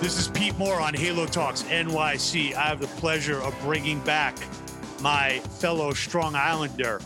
This 0.00 0.18
is 0.18 0.28
Pete 0.28 0.56
Moore 0.56 0.80
on 0.80 0.94
Halo 0.94 1.26
Talks 1.26 1.62
NYC. 1.64 2.54
I 2.54 2.62
have 2.62 2.80
the 2.80 2.86
pleasure 2.86 3.38
of 3.42 3.54
bringing 3.60 4.00
back 4.00 4.34
my 5.02 5.40
fellow 5.58 5.92
Strong 5.92 6.36
Islander, 6.36 7.02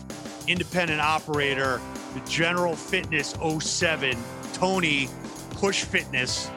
independent 0.47 1.01
operator, 1.01 1.81
the 2.13 2.21
General 2.21 2.73
Fitness 2.73 3.35
07, 3.59 4.17
Tony 4.53 5.09
Push 5.51 5.83
Fitness, 5.83 6.49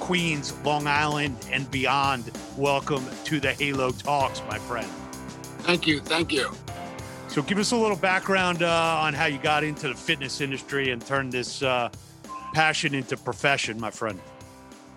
Queens, 0.00 0.58
Long 0.64 0.86
Island, 0.86 1.36
and 1.52 1.70
beyond. 1.70 2.30
Welcome 2.56 3.04
to 3.24 3.38
the 3.38 3.52
Halo 3.52 3.90
Talks, 3.90 4.40
my 4.48 4.58
friend. 4.60 4.88
Thank 5.58 5.86
you. 5.86 6.00
Thank 6.00 6.32
you. 6.32 6.52
So, 7.28 7.42
give 7.42 7.58
us 7.58 7.72
a 7.72 7.76
little 7.76 7.98
background 7.98 8.62
uh, 8.62 8.98
on 9.02 9.12
how 9.12 9.26
you 9.26 9.36
got 9.36 9.62
into 9.62 9.88
the 9.88 9.94
fitness 9.94 10.40
industry 10.40 10.90
and 10.90 11.04
turned 11.04 11.32
this 11.32 11.62
uh, 11.62 11.90
passion 12.54 12.94
into 12.94 13.18
profession, 13.18 13.78
my 13.78 13.90
friend. 13.90 14.18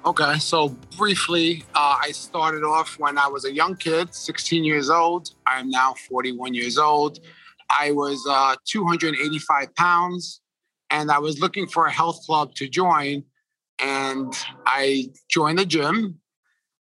Okay, 0.05 0.37
so 0.37 0.69
briefly, 0.97 1.63
uh, 1.73 1.97
I 1.99 2.11
started 2.11 2.63
off 2.63 2.99
when 2.99 3.17
I 3.17 3.27
was 3.27 3.43
a 3.45 3.51
young 3.51 3.75
kid, 3.75 4.13
16 4.13 4.63
years 4.63 4.91
old. 4.91 5.29
I 5.47 5.59
am 5.59 5.71
now 5.71 5.95
41 6.07 6.53
years 6.53 6.77
old. 6.77 7.17
I 7.71 7.89
was 7.91 8.23
uh, 8.29 8.55
285 8.67 9.73
pounds, 9.73 10.41
and 10.91 11.09
I 11.09 11.17
was 11.17 11.39
looking 11.39 11.65
for 11.65 11.87
a 11.87 11.91
health 11.91 12.19
club 12.23 12.53
to 12.55 12.69
join. 12.69 13.23
And 13.79 14.31
I 14.67 15.09
joined 15.27 15.57
the 15.57 15.65
gym, 15.65 16.19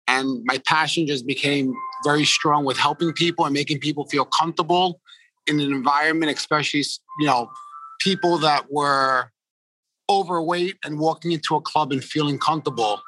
and 0.07 0.41
my 0.45 0.57
passion 0.59 1.05
just 1.05 1.27
became 1.27 1.73
very 2.05 2.23
strong 2.23 2.63
with 2.63 2.77
helping 2.77 3.11
people 3.11 3.43
and 3.43 3.53
making 3.53 3.79
people 3.79 4.05
feel 4.05 4.23
comfortable 4.23 5.01
in 5.45 5.59
an 5.59 5.73
environment, 5.73 6.31
especially 6.31 6.85
you 7.19 7.27
know 7.27 7.51
people 7.99 8.37
that 8.37 8.71
were 8.71 9.29
overweight 10.09 10.77
and 10.85 10.97
walking 10.97 11.33
into 11.33 11.57
a 11.57 11.61
club 11.61 11.91
and 11.91 12.01
feeling 12.01 12.39
comfortable. 12.39 13.01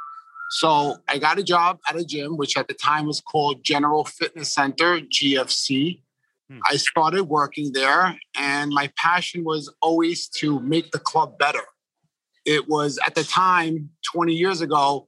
So 0.52 0.98
I 1.08 1.18
got 1.18 1.40
a 1.40 1.44
job 1.44 1.80
at 1.90 1.96
a 1.96 2.04
gym, 2.04 2.36
which 2.36 2.58
at 2.58 2.68
the 2.68 2.74
time 2.74 3.06
was 3.06 3.22
called 3.22 3.64
General 3.64 4.04
Fitness 4.04 4.54
Center, 4.54 5.00
GFC. 5.00 6.02
Hmm. 6.50 6.60
I 6.70 6.76
started 6.76 7.24
working 7.24 7.72
there, 7.72 8.18
and 8.36 8.72
my 8.72 8.92
passion 8.98 9.46
was 9.46 9.74
always 9.82 10.28
to 10.40 10.60
make 10.60 10.92
the 10.92 11.00
club 11.00 11.38
better. 11.38 11.64
It 12.46 12.68
was 12.68 13.00
at 13.06 13.16
the 13.16 13.24
time, 13.24 13.92
20 14.14 14.34
years 14.34 14.60
ago, 14.60 15.08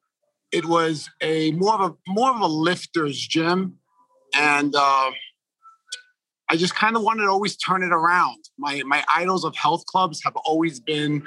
it 0.53 0.65
was 0.65 1.09
a 1.19 1.51
more 1.51 1.73
of 1.73 1.91
a 1.91 1.95
more 2.07 2.29
of 2.29 2.39
a 2.39 2.47
lifters 2.47 3.19
gym, 3.19 3.79
and 4.33 4.73
uh, 4.73 5.11
I 6.49 6.55
just 6.55 6.75
kind 6.75 6.95
of 6.95 7.01
wanted 7.01 7.23
to 7.23 7.29
always 7.29 7.57
turn 7.57 7.83
it 7.83 7.91
around. 7.91 8.37
My 8.57 8.81
my 8.85 9.03
idols 9.13 9.43
of 9.43 9.57
health 9.57 9.85
clubs 9.87 10.21
have 10.23 10.37
always 10.45 10.79
been 10.79 11.23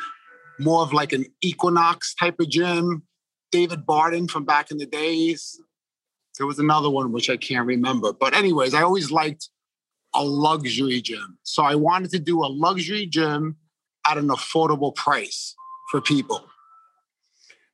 more 0.59 0.81
of 0.81 0.95
like 0.95 1.13
an 1.13 1.27
Equinox 1.43 2.15
type 2.15 2.41
of 2.41 2.49
gym, 2.49 3.03
David 3.51 3.87
Barton 3.87 4.29
from 4.29 4.45
back 4.45 4.71
in 4.71 4.79
the 4.79 4.87
days. 4.87 5.61
There 6.39 6.47
was 6.47 6.59
another 6.59 6.91
one 6.91 7.13
which 7.13 7.31
I 7.31 7.37
can't 7.37 7.67
remember. 7.67 8.13
But, 8.13 8.35
anyways, 8.35 8.75
I 8.75 8.83
always 8.83 9.11
liked 9.11 9.49
a 10.15 10.25
luxury 10.25 11.01
gym. 11.01 11.39
So 11.43 11.63
I 11.63 11.75
wanted 11.75 12.11
to 12.11 12.19
do 12.19 12.45
a 12.45 12.47
luxury 12.47 13.07
gym 13.07 13.57
at 14.07 14.19
an 14.19 14.29
affordable 14.29 14.95
price 14.95 15.55
for 15.91 16.01
people. 16.01 16.47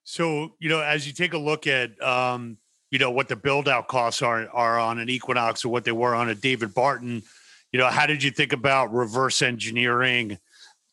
So, 0.05 0.55
you 0.59 0.69
know, 0.69 0.81
as 0.81 1.07
you 1.07 1.13
take 1.13 1.33
a 1.33 1.39
look 1.39 1.67
at, 1.67 2.01
um, 2.03 2.59
you 2.91 2.99
know, 2.99 3.11
what 3.11 3.29
the 3.29 3.37
build 3.37 3.69
out 3.69 3.89
costs 3.89 4.23
are, 4.23 4.49
are 4.51 4.79
on 4.79 4.99
an 4.99 5.09
Equinox 5.09 5.65
or 5.65 5.71
what 5.71 5.85
they 5.85 5.93
were 5.93 6.15
on 6.15 6.29
a 6.29 6.35
David 6.35 6.75
Barton, 6.75 7.23
you 7.73 7.79
know, 7.79 7.89
how 7.89 8.07
did 8.07 8.23
you 8.23 8.31
think 8.31 8.53
about 8.53 8.93
reverse 8.93 9.41
engineering 9.41 10.39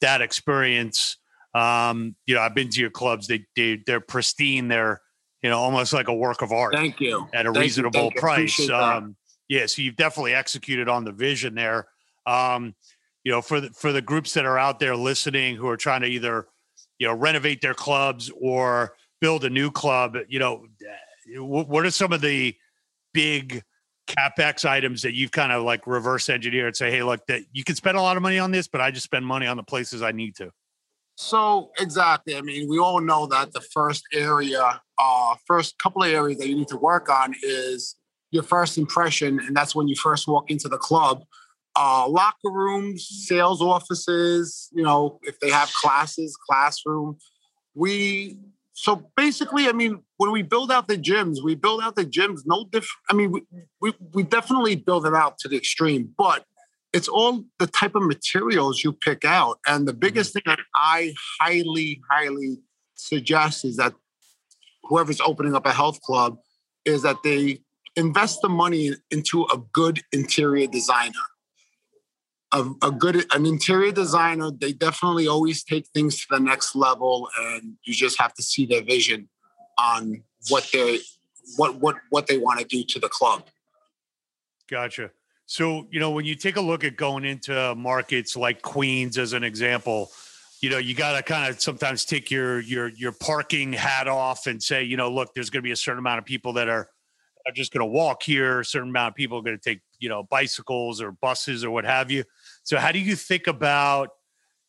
that 0.01 0.21
experience 0.21 1.17
um, 1.53 2.15
you 2.25 2.35
know, 2.35 2.41
I've 2.41 2.55
been 2.55 2.69
to 2.69 2.79
your 2.79 2.89
clubs. 2.89 3.27
They, 3.27 3.45
they 3.55 3.81
they're 3.85 3.99
pristine. 3.99 4.67
They're 4.67 5.01
you 5.41 5.49
know 5.49 5.57
almost 5.57 5.93
like 5.93 6.07
a 6.07 6.13
work 6.13 6.41
of 6.41 6.51
art. 6.51 6.73
Thank 6.73 6.99
you 6.99 7.27
at 7.33 7.45
a 7.45 7.51
Thank 7.51 7.63
reasonable 7.63 8.11
you. 8.13 8.21
price. 8.21 8.69
Um, 8.69 9.15
yeah, 9.47 9.65
so 9.65 9.81
you've 9.81 9.95
definitely 9.95 10.35
executed 10.35 10.87
on 10.87 11.03
the 11.03 11.11
vision 11.11 11.55
there. 11.55 11.87
Um, 12.27 12.75
you 13.23 13.31
know, 13.31 13.41
for 13.41 13.59
the, 13.61 13.69
for 13.71 13.91
the 13.91 14.01
groups 14.01 14.33
that 14.35 14.45
are 14.45 14.59
out 14.59 14.79
there 14.79 14.95
listening 14.95 15.55
who 15.55 15.67
are 15.67 15.77
trying 15.77 16.01
to 16.01 16.07
either 16.07 16.47
you 16.99 17.07
know 17.07 17.13
renovate 17.13 17.61
their 17.61 17.73
clubs 17.73 18.31
or 18.39 18.95
build 19.21 19.43
a 19.43 19.49
new 19.49 19.71
club, 19.71 20.15
you 20.27 20.39
know, 20.39 20.65
what 21.37 21.85
are 21.85 21.91
some 21.91 22.13
of 22.13 22.21
the 22.21 22.55
big 23.13 23.63
capex 24.07 24.65
items 24.65 25.01
that 25.01 25.13
you've 25.13 25.31
kind 25.31 25.51
of 25.51 25.63
like 25.63 25.87
reverse 25.87 26.29
engineered? 26.29 26.75
Say, 26.75 26.91
hey, 26.91 27.03
look, 27.03 27.25
that 27.27 27.41
you 27.51 27.63
can 27.63 27.75
spend 27.75 27.97
a 27.97 28.01
lot 28.01 28.17
of 28.17 28.23
money 28.23 28.39
on 28.39 28.51
this, 28.51 28.67
but 28.67 28.81
I 28.81 28.91
just 28.91 29.03
spend 29.03 29.25
money 29.25 29.47
on 29.47 29.57
the 29.57 29.63
places 29.63 30.01
I 30.01 30.11
need 30.11 30.35
to. 30.37 30.51
So 31.21 31.71
exactly. 31.77 32.37
I 32.37 32.41
mean, 32.41 32.69
we 32.69 32.79
all 32.79 33.01
know 33.01 33.25
that 33.25 33.51
the 33.51 33.59
first 33.59 34.05
area, 34.13 34.81
uh, 34.97 35.35
first 35.45 35.77
couple 35.77 36.01
of 36.01 36.09
areas 36.09 36.39
that 36.39 36.47
you 36.47 36.55
need 36.55 36.69
to 36.69 36.77
work 36.77 37.09
on 37.09 37.35
is 37.43 37.97
your 38.31 38.41
first 38.41 38.77
impression, 38.77 39.37
and 39.41 39.53
that's 39.53 39.75
when 39.75 39.89
you 39.89 39.97
first 39.97 40.29
walk 40.29 40.49
into 40.49 40.69
the 40.69 40.77
club. 40.77 41.23
Uh, 41.77 42.07
locker 42.07 42.49
rooms, 42.49 43.05
sales 43.27 43.61
offices, 43.61 44.69
you 44.71 44.81
know, 44.81 45.19
if 45.23 45.37
they 45.41 45.49
have 45.49 45.69
classes, 45.73 46.37
classroom. 46.49 47.17
We 47.75 48.37
so 48.71 49.11
basically, 49.17 49.67
I 49.67 49.73
mean, 49.73 50.01
when 50.15 50.31
we 50.31 50.41
build 50.41 50.71
out 50.71 50.87
the 50.87 50.97
gyms, 50.97 51.43
we 51.43 51.53
build 51.53 51.81
out 51.81 51.97
the 51.97 52.05
gyms 52.05 52.43
no 52.45 52.63
different. 52.71 53.03
I 53.09 53.13
mean, 53.13 53.31
we, 53.33 53.41
we 53.81 53.93
we 54.13 54.23
definitely 54.23 54.77
build 54.77 55.05
it 55.05 55.13
out 55.13 55.37
to 55.39 55.49
the 55.49 55.57
extreme, 55.57 56.13
but 56.17 56.45
it's 56.93 57.07
all 57.07 57.43
the 57.59 57.67
type 57.67 57.95
of 57.95 58.03
materials 58.03 58.83
you 58.83 58.93
pick 58.93 59.23
out. 59.25 59.59
And 59.67 59.87
the 59.87 59.93
biggest 59.93 60.31
mm-hmm. 60.31 60.49
thing 60.49 60.55
that 60.57 60.65
I 60.75 61.13
highly, 61.39 62.01
highly 62.09 62.57
suggest 62.95 63.65
is 63.65 63.77
that 63.77 63.93
whoever's 64.83 65.21
opening 65.21 65.55
up 65.55 65.65
a 65.65 65.71
health 65.71 66.01
club 66.01 66.37
is 66.85 67.03
that 67.03 67.17
they 67.23 67.59
invest 67.95 68.41
the 68.41 68.49
money 68.49 68.91
into 69.11 69.43
a 69.43 69.57
good 69.73 70.01
interior 70.11 70.67
designer. 70.67 71.13
A, 72.51 72.67
a 72.81 72.91
good 72.91 73.25
an 73.31 73.45
interior 73.45 73.91
designer, 73.91 74.49
they 74.49 74.73
definitely 74.73 75.27
always 75.27 75.63
take 75.63 75.85
things 75.93 76.19
to 76.21 76.25
the 76.31 76.39
next 76.39 76.75
level, 76.75 77.29
and 77.39 77.73
you 77.83 77.93
just 77.93 78.19
have 78.19 78.33
to 78.33 78.41
see 78.41 78.65
their 78.65 78.81
vision 78.83 79.29
on 79.77 80.23
what 80.47 80.67
they 80.73 80.99
what 81.57 81.75
what 81.79 81.97
what 82.09 82.25
they 82.25 82.39
want 82.39 82.59
to 82.59 82.65
do 82.65 82.83
to 82.85 82.99
the 82.99 83.07
club. 83.07 83.43
Gotcha. 84.67 85.11
So, 85.49 85.87
you 85.89 85.99
know, 85.99 86.11
when 86.11 86.25
you 86.25 86.35
take 86.35 86.57
a 86.57 86.61
look 86.61 86.83
at 86.83 86.95
going 86.95 87.25
into 87.25 87.73
markets 87.73 88.37
like 88.37 88.61
Queens 88.61 89.17
as 89.17 89.33
an 89.33 89.43
example, 89.43 90.11
you 90.61 90.69
know, 90.69 90.77
you 90.77 90.93
got 90.93 91.17
to 91.17 91.23
kind 91.23 91.49
of 91.49 91.59
sometimes 91.59 92.05
take 92.05 92.29
your 92.29 92.59
your 92.59 92.89
your 92.89 93.11
parking 93.13 93.73
hat 93.73 94.07
off 94.07 94.45
and 94.45 94.61
say, 94.61 94.83
you 94.83 94.95
know, 94.95 95.09
look, 95.09 95.33
there's 95.33 95.49
going 95.49 95.63
to 95.63 95.67
be 95.67 95.71
a 95.71 95.75
certain 95.75 95.97
amount 95.97 96.19
of 96.19 96.25
people 96.25 96.53
that 96.53 96.69
are 96.69 96.87
are 97.47 97.51
just 97.51 97.73
going 97.73 97.81
to 97.81 97.91
walk 97.91 98.21
here, 98.21 98.59
a 98.59 98.65
certain 98.65 98.89
amount 98.89 99.13
of 99.13 99.15
people 99.15 99.39
are 99.39 99.41
going 99.41 99.57
to 99.57 99.69
take, 99.69 99.79
you 99.97 100.07
know, 100.07 100.21
bicycles 100.21 101.01
or 101.01 101.13
buses 101.13 101.63
or 101.63 101.71
what 101.71 101.83
have 101.83 102.11
you. 102.11 102.25
So, 102.61 102.77
how 102.77 102.91
do 102.91 102.99
you 102.99 103.15
think 103.15 103.47
about, 103.47 104.09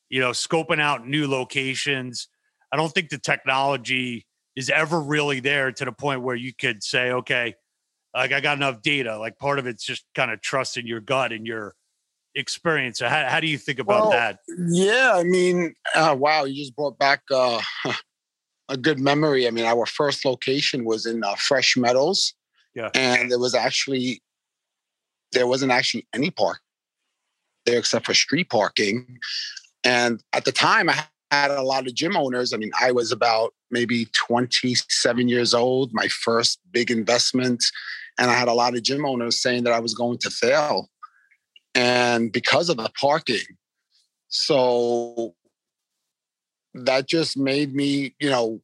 you 0.08 0.20
know, 0.20 0.30
scoping 0.30 0.80
out 0.80 1.06
new 1.06 1.28
locations? 1.28 2.28
I 2.72 2.78
don't 2.78 2.90
think 2.90 3.10
the 3.10 3.18
technology 3.18 4.26
is 4.56 4.70
ever 4.70 4.98
really 4.98 5.40
there 5.40 5.72
to 5.72 5.84
the 5.84 5.92
point 5.92 6.22
where 6.22 6.36
you 6.36 6.54
could 6.54 6.82
say, 6.82 7.10
okay, 7.12 7.54
like 8.14 8.32
I 8.32 8.40
got 8.40 8.56
enough 8.56 8.82
data. 8.82 9.18
Like 9.18 9.38
part 9.38 9.58
of 9.58 9.66
it's 9.66 9.84
just 9.84 10.04
kind 10.14 10.30
of 10.30 10.40
trusting 10.40 10.86
your 10.86 11.00
gut 11.00 11.32
and 11.32 11.46
your 11.46 11.74
experience. 12.34 12.98
So 12.98 13.08
how, 13.08 13.26
how 13.28 13.40
do 13.40 13.46
you 13.46 13.58
think 13.58 13.78
about 13.78 14.02
well, 14.02 14.10
that? 14.10 14.38
Yeah, 14.68 15.12
I 15.14 15.24
mean, 15.24 15.74
uh, 15.94 16.16
wow, 16.18 16.44
you 16.44 16.54
just 16.54 16.76
brought 16.76 16.98
back 16.98 17.22
uh, 17.30 17.60
a 18.68 18.76
good 18.76 18.98
memory. 18.98 19.46
I 19.46 19.50
mean, 19.50 19.64
our 19.64 19.86
first 19.86 20.24
location 20.24 20.84
was 20.84 21.06
in 21.06 21.24
uh, 21.24 21.34
Fresh 21.36 21.76
Meadows. 21.76 22.34
Yeah. 22.74 22.90
And 22.94 23.30
there 23.30 23.38
was 23.38 23.54
actually, 23.54 24.22
there 25.32 25.46
wasn't 25.46 25.72
actually 25.72 26.06
any 26.14 26.30
park 26.30 26.60
there 27.66 27.78
except 27.78 28.06
for 28.06 28.14
street 28.14 28.48
parking. 28.48 29.18
And 29.82 30.22
at 30.32 30.44
the 30.44 30.52
time, 30.52 30.88
I 30.88 31.04
had 31.30 31.50
a 31.50 31.62
lot 31.62 31.86
of 31.86 31.94
gym 31.94 32.16
owners. 32.16 32.52
I 32.52 32.56
mean, 32.56 32.72
I 32.80 32.92
was 32.92 33.12
about 33.12 33.54
maybe 33.70 34.06
27 34.16 35.28
years 35.28 35.54
old, 35.54 35.90
my 35.92 36.08
first 36.08 36.60
big 36.72 36.90
investment. 36.90 37.64
And 38.18 38.30
I 38.30 38.34
had 38.34 38.48
a 38.48 38.54
lot 38.54 38.74
of 38.74 38.82
gym 38.82 39.06
owners 39.06 39.40
saying 39.40 39.64
that 39.64 39.72
I 39.72 39.80
was 39.80 39.94
going 39.94 40.18
to 40.18 40.30
fail. 40.30 40.88
And 41.74 42.32
because 42.32 42.68
of 42.68 42.76
the 42.76 42.90
parking. 43.00 43.46
So 44.28 45.34
that 46.74 47.08
just 47.08 47.36
made 47.36 47.74
me, 47.74 48.14
you 48.20 48.30
know, 48.30 48.60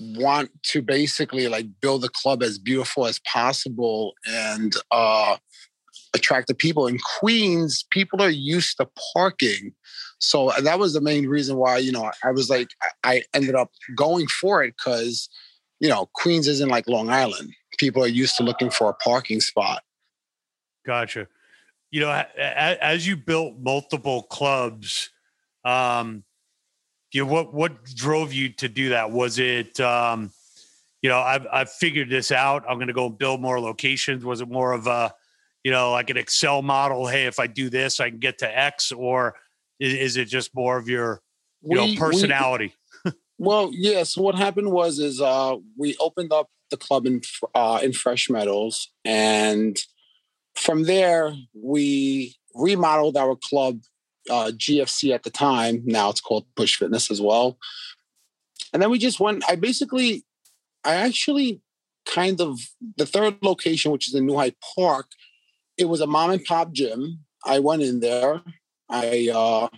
want 0.00 0.50
to 0.64 0.82
basically 0.82 1.46
like 1.48 1.66
build 1.80 2.02
the 2.02 2.08
club 2.08 2.42
as 2.42 2.58
beautiful 2.58 3.06
as 3.06 3.20
possible 3.20 4.14
and 4.26 4.74
uh 4.90 5.36
attract 6.14 6.48
the 6.48 6.54
people. 6.54 6.86
In 6.86 6.98
Queens, 7.18 7.84
people 7.90 8.22
are 8.22 8.30
used 8.30 8.76
to 8.78 8.88
parking. 9.12 9.72
So 10.18 10.52
that 10.62 10.78
was 10.78 10.94
the 10.94 11.00
main 11.00 11.26
reason 11.26 11.56
why, 11.56 11.78
you 11.78 11.92
know, 11.92 12.10
I 12.22 12.30
was 12.30 12.48
like, 12.48 12.68
I 13.02 13.24
ended 13.34 13.54
up 13.54 13.70
going 13.94 14.26
for 14.26 14.62
it 14.62 14.74
because, 14.76 15.28
you 15.80 15.88
know, 15.88 16.08
Queens 16.14 16.48
isn't 16.48 16.70
like 16.70 16.88
Long 16.88 17.10
Island 17.10 17.52
people 17.78 18.02
are 18.02 18.08
used 18.08 18.36
to 18.36 18.42
looking 18.42 18.70
for 18.70 18.90
a 18.90 18.94
parking 18.94 19.40
spot. 19.40 19.82
Gotcha. 20.86 21.28
You 21.90 22.00
know, 22.00 22.24
as 22.36 23.06
you 23.06 23.16
built 23.16 23.58
multiple 23.58 24.24
clubs, 24.24 25.10
um, 25.64 26.24
you 27.12 27.24
know, 27.24 27.32
what 27.32 27.54
what 27.54 27.84
drove 27.84 28.32
you 28.32 28.48
to 28.54 28.68
do 28.68 28.88
that? 28.88 29.12
Was 29.12 29.38
it, 29.38 29.78
um, 29.78 30.32
you 31.02 31.08
know, 31.08 31.20
I've 31.20 31.46
I've 31.52 31.70
figured 31.70 32.10
this 32.10 32.32
out. 32.32 32.64
I'm 32.68 32.78
going 32.78 32.88
to 32.88 32.92
go 32.94 33.08
build 33.08 33.40
more 33.40 33.60
locations. 33.60 34.24
Was 34.24 34.40
it 34.40 34.48
more 34.48 34.72
of 34.72 34.88
a, 34.88 35.14
you 35.64 35.72
know, 35.72 35.90
like 35.90 36.10
an 36.10 36.16
Excel 36.16 36.62
model? 36.62 37.06
Hey, 37.06 37.24
if 37.24 37.40
I 37.40 37.48
do 37.48 37.68
this, 37.68 37.98
I 37.98 38.10
can 38.10 38.20
get 38.20 38.38
to 38.38 38.58
X, 38.58 38.92
or 38.92 39.34
is, 39.80 39.94
is 39.94 40.16
it 40.16 40.26
just 40.26 40.54
more 40.54 40.76
of 40.76 40.88
your, 40.88 41.22
you 41.62 41.80
we, 41.80 41.94
know, 41.94 41.98
personality? 41.98 42.74
We, 43.04 43.12
well, 43.38 43.70
yeah. 43.72 44.04
So 44.04 44.22
what 44.22 44.36
happened 44.36 44.70
was 44.70 44.98
is 45.00 45.20
uh, 45.20 45.56
we 45.76 45.96
opened 45.98 46.32
up 46.32 46.48
the 46.70 46.76
club 46.76 47.06
in 47.06 47.22
uh, 47.54 47.80
in 47.82 47.92
Fresh 47.92 48.30
Meadows, 48.30 48.92
and 49.04 49.76
from 50.54 50.84
there 50.84 51.34
we 51.52 52.36
remodeled 52.54 53.16
our 53.16 53.36
club 53.36 53.80
uh, 54.30 54.52
GFC 54.54 55.14
at 55.14 55.22
the 55.22 55.30
time. 55.30 55.82
Now 55.84 56.10
it's 56.10 56.20
called 56.20 56.46
Push 56.56 56.76
Fitness 56.76 57.10
as 57.10 57.20
well. 57.20 57.58
And 58.72 58.82
then 58.82 58.90
we 58.90 58.98
just 58.98 59.20
went. 59.20 59.44
I 59.48 59.56
basically, 59.56 60.24
I 60.84 60.94
actually 60.94 61.60
kind 62.06 62.40
of 62.40 62.58
the 62.96 63.06
third 63.06 63.36
location, 63.42 63.92
which 63.92 64.08
is 64.08 64.14
in 64.14 64.26
New 64.26 64.36
Hyde 64.36 64.56
Park. 64.76 65.06
It 65.76 65.88
was 65.88 66.00
a 66.00 66.06
mom 66.06 66.30
and 66.30 66.44
pop 66.44 66.72
gym. 66.72 67.20
I 67.44 67.58
went 67.58 67.82
in 67.82 68.00
there. 68.00 68.42
I 68.88 69.30
uh, 69.34 69.68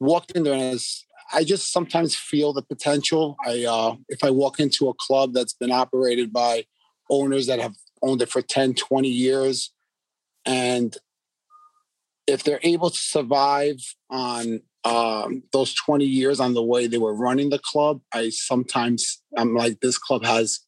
walked 0.00 0.32
in 0.32 0.44
there, 0.44 0.54
and 0.54 0.74
as 0.74 1.04
I 1.32 1.44
just 1.44 1.72
sometimes 1.72 2.14
feel 2.14 2.52
the 2.52 2.62
potential. 2.62 3.36
I 3.44 3.64
uh, 3.64 3.96
if 4.08 4.22
I 4.22 4.30
walk 4.30 4.60
into 4.60 4.88
a 4.88 4.94
club 4.94 5.32
that's 5.32 5.54
been 5.54 5.72
operated 5.72 6.32
by 6.32 6.64
owners 7.10 7.46
that 7.46 7.60
have 7.60 7.74
owned 8.02 8.22
it 8.22 8.28
for 8.28 8.42
10, 8.42 8.74
20 8.74 9.08
years, 9.08 9.72
and 10.44 10.96
if 12.26 12.42
they're 12.42 12.60
able 12.62 12.90
to 12.90 12.98
survive 12.98 13.78
on 14.10 14.60
um, 14.84 15.42
those 15.52 15.74
20 15.74 16.04
years 16.04 16.40
on 16.40 16.54
the 16.54 16.62
way 16.62 16.86
they 16.86 16.98
were 16.98 17.14
running 17.14 17.50
the 17.50 17.58
club, 17.58 18.00
I 18.12 18.30
sometimes 18.30 19.22
I'm 19.36 19.54
like, 19.54 19.80
this 19.80 19.98
club 19.98 20.24
has 20.24 20.60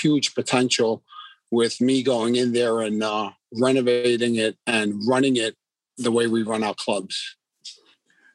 huge 0.00 0.34
potential 0.34 1.02
with 1.50 1.80
me 1.80 2.02
going 2.02 2.36
in 2.36 2.52
there 2.52 2.80
and 2.80 3.02
uh, 3.02 3.30
renovating 3.60 4.36
it 4.36 4.56
and 4.66 5.00
running 5.06 5.36
it 5.36 5.56
the 5.96 6.10
way 6.10 6.26
we 6.26 6.42
run 6.42 6.62
our 6.62 6.74
clubs. 6.74 7.36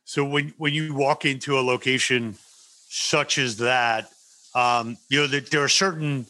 So 0.05 0.25
when 0.25 0.53
when 0.57 0.73
you 0.73 0.93
walk 0.95 1.25
into 1.25 1.59
a 1.59 1.61
location 1.61 2.35
such 2.89 3.37
as 3.37 3.57
that, 3.57 4.09
um, 4.55 4.97
you 5.09 5.19
know 5.19 5.27
that 5.27 5.51
there 5.51 5.63
are 5.63 5.69
certain 5.69 6.25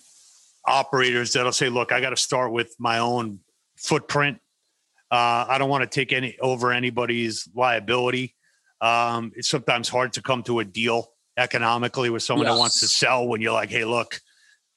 operators 0.65 1.33
that'll 1.33 1.53
say, 1.53 1.69
"Look, 1.69 1.91
I 1.91 2.01
got 2.01 2.09
to 2.09 2.18
start 2.18 2.51
with 2.51 2.75
my 2.77 3.00
own 3.00 3.39
footprint. 3.77 4.39
Uh, 5.09 5.45
I 5.47 5.57
don't 5.57 5.69
want 5.69 5.83
to 5.83 5.89
take 5.89 6.12
any 6.12 6.38
over 6.39 6.74
anybody's 6.74 7.47
liability. 7.56 8.36
Um, 8.81 9.31
it's 9.36 9.50
sometimes 9.50 9.88
hard 9.88 10.13
to 10.13 10.21
come 10.21 10.44
to 10.44 10.59
a 10.59 10.65
deal 10.65 11.13
economically 11.38 12.09
with 12.09 12.21
someone 12.21 12.47
yes. 12.47 12.56
that 12.56 12.59
wants 12.59 12.80
to 12.81 12.88
sell 12.88 13.27
when 13.27 13.39
you're 13.39 13.53
like, 13.53 13.69
"Hey, 13.69 13.86
look." 13.86 14.19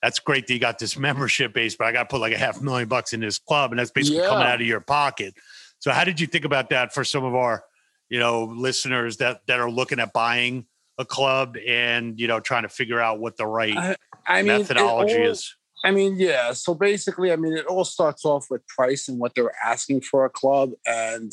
That's 0.02 0.18
great 0.18 0.46
that 0.46 0.52
you 0.52 0.58
got 0.58 0.78
this 0.78 0.98
membership 0.98 1.54
base, 1.54 1.76
but 1.76 1.86
I 1.86 1.92
got 1.92 2.02
to 2.02 2.08
put 2.08 2.20
like 2.20 2.32
a 2.32 2.38
half 2.38 2.60
million 2.60 2.88
bucks 2.88 3.12
in 3.12 3.20
this 3.20 3.38
club, 3.38 3.70
and 3.70 3.78
that's 3.78 3.92
basically 3.92 4.18
yeah. 4.18 4.28
coming 4.28 4.46
out 4.46 4.60
of 4.60 4.66
your 4.66 4.80
pocket. 4.80 5.34
So, 5.78 5.92
how 5.92 6.04
did 6.04 6.20
you 6.20 6.26
think 6.26 6.44
about 6.44 6.70
that 6.70 6.92
for 6.92 7.04
some 7.04 7.24
of 7.24 7.34
our 7.34 7.64
you 8.12 8.18
know 8.18 8.44
listeners 8.44 9.16
that 9.16 9.40
that 9.46 9.58
are 9.58 9.70
looking 9.70 9.98
at 9.98 10.12
buying 10.12 10.66
a 10.98 11.04
club 11.04 11.56
and 11.66 12.20
you 12.20 12.28
know 12.28 12.38
trying 12.38 12.62
to 12.62 12.68
figure 12.68 13.00
out 13.00 13.18
what 13.18 13.38
the 13.38 13.46
right 13.46 13.76
I, 13.76 13.96
I 14.26 14.42
mean, 14.42 14.58
methodology 14.58 15.16
all, 15.16 15.30
is 15.30 15.56
i 15.82 15.90
mean 15.90 16.16
yeah 16.16 16.52
so 16.52 16.74
basically 16.74 17.32
i 17.32 17.36
mean 17.36 17.54
it 17.54 17.64
all 17.64 17.86
starts 17.86 18.26
off 18.26 18.48
with 18.50 18.66
price 18.68 19.08
and 19.08 19.18
what 19.18 19.34
they're 19.34 19.54
asking 19.64 20.02
for 20.02 20.26
a 20.26 20.30
club 20.30 20.72
and 20.86 21.32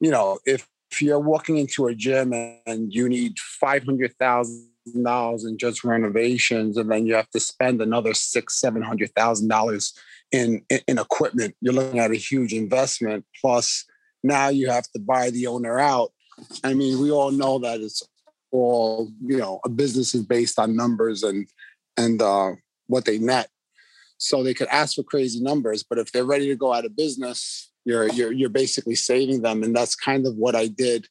you 0.00 0.10
know 0.10 0.38
if 0.46 0.66
if 0.90 1.02
you're 1.02 1.20
walking 1.20 1.58
into 1.58 1.88
a 1.88 1.94
gym 1.94 2.32
and 2.66 2.94
you 2.94 3.08
need 3.08 3.38
five 3.38 3.84
hundred 3.84 4.14
thousand 4.18 4.68
dollars 5.02 5.44
in 5.44 5.56
just 5.58 5.84
renovations, 5.84 6.76
and 6.76 6.90
then 6.90 7.06
you 7.06 7.14
have 7.14 7.30
to 7.30 7.40
spend 7.40 7.80
another 7.80 8.14
six, 8.14 8.60
seven 8.60 8.82
hundred 8.82 9.14
thousand 9.14 9.48
dollars 9.48 9.94
in, 10.34 10.62
in 10.88 10.98
equipment, 10.98 11.54
you're 11.60 11.72
looking 11.72 12.00
at 12.00 12.10
a 12.10 12.16
huge 12.16 12.52
investment. 12.52 13.24
Plus, 13.40 13.84
now 14.22 14.48
you 14.48 14.68
have 14.68 14.84
to 14.92 15.00
buy 15.00 15.30
the 15.30 15.46
owner 15.46 15.78
out. 15.78 16.12
I 16.64 16.74
mean, 16.74 17.00
we 17.00 17.10
all 17.10 17.30
know 17.30 17.58
that 17.60 17.80
it's 17.80 18.02
all 18.50 19.10
you 19.24 19.38
know. 19.38 19.60
A 19.64 19.68
business 19.68 20.14
is 20.14 20.24
based 20.24 20.58
on 20.58 20.76
numbers 20.76 21.22
and 21.22 21.46
and 21.96 22.20
uh, 22.20 22.52
what 22.88 23.04
they 23.04 23.18
net. 23.18 23.48
So 24.16 24.42
they 24.42 24.54
could 24.54 24.68
ask 24.68 24.96
for 24.96 25.04
crazy 25.04 25.40
numbers, 25.40 25.84
but 25.88 25.98
if 25.98 26.10
they're 26.10 26.24
ready 26.24 26.48
to 26.48 26.56
go 26.56 26.72
out 26.72 26.84
of 26.84 26.96
business, 26.96 27.70
you're 27.84 28.08
you're 28.10 28.32
you're 28.32 28.48
basically 28.48 28.96
saving 28.96 29.42
them, 29.42 29.62
and 29.62 29.76
that's 29.76 29.94
kind 29.94 30.26
of 30.26 30.34
what 30.34 30.56
I 30.56 30.66
did 30.66 31.06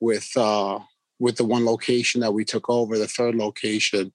with 0.00 0.28
uh, 0.36 0.80
with 1.18 1.36
the 1.36 1.44
one 1.44 1.64
location 1.64 2.20
that 2.20 2.34
we 2.34 2.44
took 2.44 2.68
over, 2.68 2.98
the 2.98 3.08
third 3.08 3.34
location, 3.34 4.12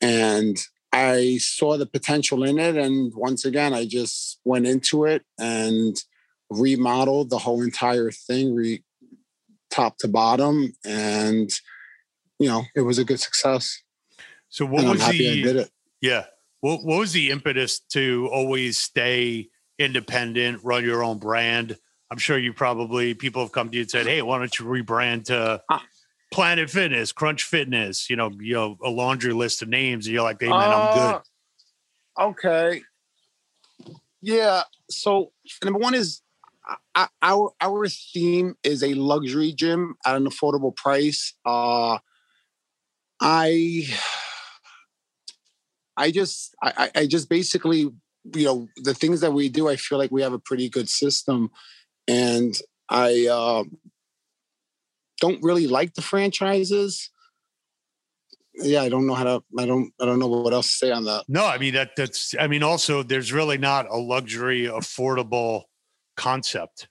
and 0.00 0.58
I 0.92 1.38
saw 1.38 1.76
the 1.76 1.86
potential 1.86 2.42
in 2.44 2.58
it, 2.58 2.76
and 2.76 3.12
once 3.14 3.44
again, 3.44 3.74
I 3.74 3.86
just 3.86 4.40
went 4.44 4.66
into 4.66 5.04
it 5.04 5.24
and 5.38 5.96
remodeled 6.50 7.30
the 7.30 7.38
whole 7.38 7.62
entire 7.62 8.10
thing, 8.10 8.54
re- 8.54 8.82
top 9.70 9.98
to 9.98 10.08
bottom, 10.08 10.74
and 10.84 11.50
you 12.38 12.48
know 12.48 12.62
it 12.74 12.82
was 12.82 12.98
a 12.98 13.04
good 13.04 13.20
success. 13.20 13.82
So 14.48 14.64
what 14.64 14.84
and 14.84 14.90
was 14.90 15.06
the 15.06 15.68
yeah? 16.00 16.24
What 16.60 16.84
what 16.84 16.98
was 16.98 17.12
the 17.12 17.30
impetus 17.30 17.80
to 17.90 18.28
always 18.32 18.78
stay 18.78 19.48
independent, 19.78 20.64
run 20.64 20.84
your 20.84 21.04
own 21.04 21.18
brand? 21.18 21.76
I'm 22.10 22.18
sure 22.18 22.38
you 22.38 22.52
probably 22.52 23.14
people 23.14 23.42
have 23.42 23.52
come 23.52 23.70
to 23.70 23.76
you 23.76 23.82
and 23.82 23.90
said, 23.90 24.06
"Hey, 24.06 24.22
why 24.22 24.38
don't 24.38 24.58
you 24.58 24.64
rebrand 24.64 25.24
to. 25.26 25.62
Planet 26.32 26.70
Fitness, 26.70 27.12
Crunch 27.12 27.44
Fitness?" 27.44 28.10
You 28.10 28.16
know, 28.16 28.30
you 28.40 28.54
know, 28.54 28.78
a 28.82 28.90
laundry 28.90 29.32
list 29.32 29.62
of 29.62 29.68
names, 29.68 30.06
and 30.06 30.14
you're 30.14 30.22
like, 30.22 30.40
"Hey, 30.40 30.48
man, 30.48 30.72
I'm 30.72 30.92
good." 30.92 31.22
Uh, 32.18 32.28
okay. 32.28 32.82
Yeah. 34.20 34.62
So 34.90 35.32
number 35.62 35.78
one 35.78 35.94
is 35.94 36.22
our 37.22 37.50
our 37.60 37.86
theme 37.88 38.56
is 38.62 38.82
a 38.82 38.94
luxury 38.94 39.52
gym 39.52 39.94
at 40.04 40.16
an 40.16 40.24
affordable 40.24 40.74
price. 40.74 41.34
Uh, 41.44 41.98
I 43.20 43.86
I 45.96 46.10
just 46.10 46.54
I, 46.62 46.90
I 46.94 47.06
just 47.06 47.28
basically 47.28 47.78
you 48.34 48.44
know 48.44 48.68
the 48.76 48.94
things 48.94 49.20
that 49.20 49.32
we 49.32 49.48
do. 49.48 49.68
I 49.68 49.76
feel 49.76 49.98
like 49.98 50.10
we 50.10 50.22
have 50.22 50.32
a 50.32 50.38
pretty 50.38 50.68
good 50.68 50.88
system, 50.88 51.50
and 52.08 52.58
I 52.88 53.26
uh, 53.30 53.64
don't 55.20 55.42
really 55.42 55.66
like 55.66 55.94
the 55.94 56.02
franchises. 56.02 57.10
Yeah, 58.54 58.82
I 58.82 58.88
don't 58.88 59.06
know 59.06 59.14
how 59.14 59.24
to. 59.24 59.42
I 59.58 59.66
don't. 59.66 59.92
I 60.00 60.06
don't 60.06 60.18
know 60.18 60.28
what 60.28 60.54
else 60.54 60.70
to 60.70 60.86
say 60.86 60.90
on 60.90 61.04
that. 61.04 61.24
No, 61.28 61.46
I 61.46 61.58
mean 61.58 61.74
that. 61.74 61.90
That's. 61.96 62.34
I 62.38 62.46
mean, 62.46 62.62
also, 62.62 63.02
there's 63.02 63.32
really 63.32 63.58
not 63.58 63.86
a 63.90 63.96
luxury, 63.96 64.64
affordable 64.64 65.64
concept. 66.16 66.88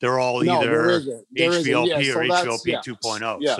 They're 0.00 0.18
all 0.18 0.42
no, 0.42 0.60
either 0.60 1.00
HVLP 1.38 1.86
yeah, 1.86 2.12
so 2.12 2.18
or 2.18 2.24
HVLP 2.24 2.66
yeah. 2.66 2.80
2.0. 2.80 3.38
Yes. 3.40 3.56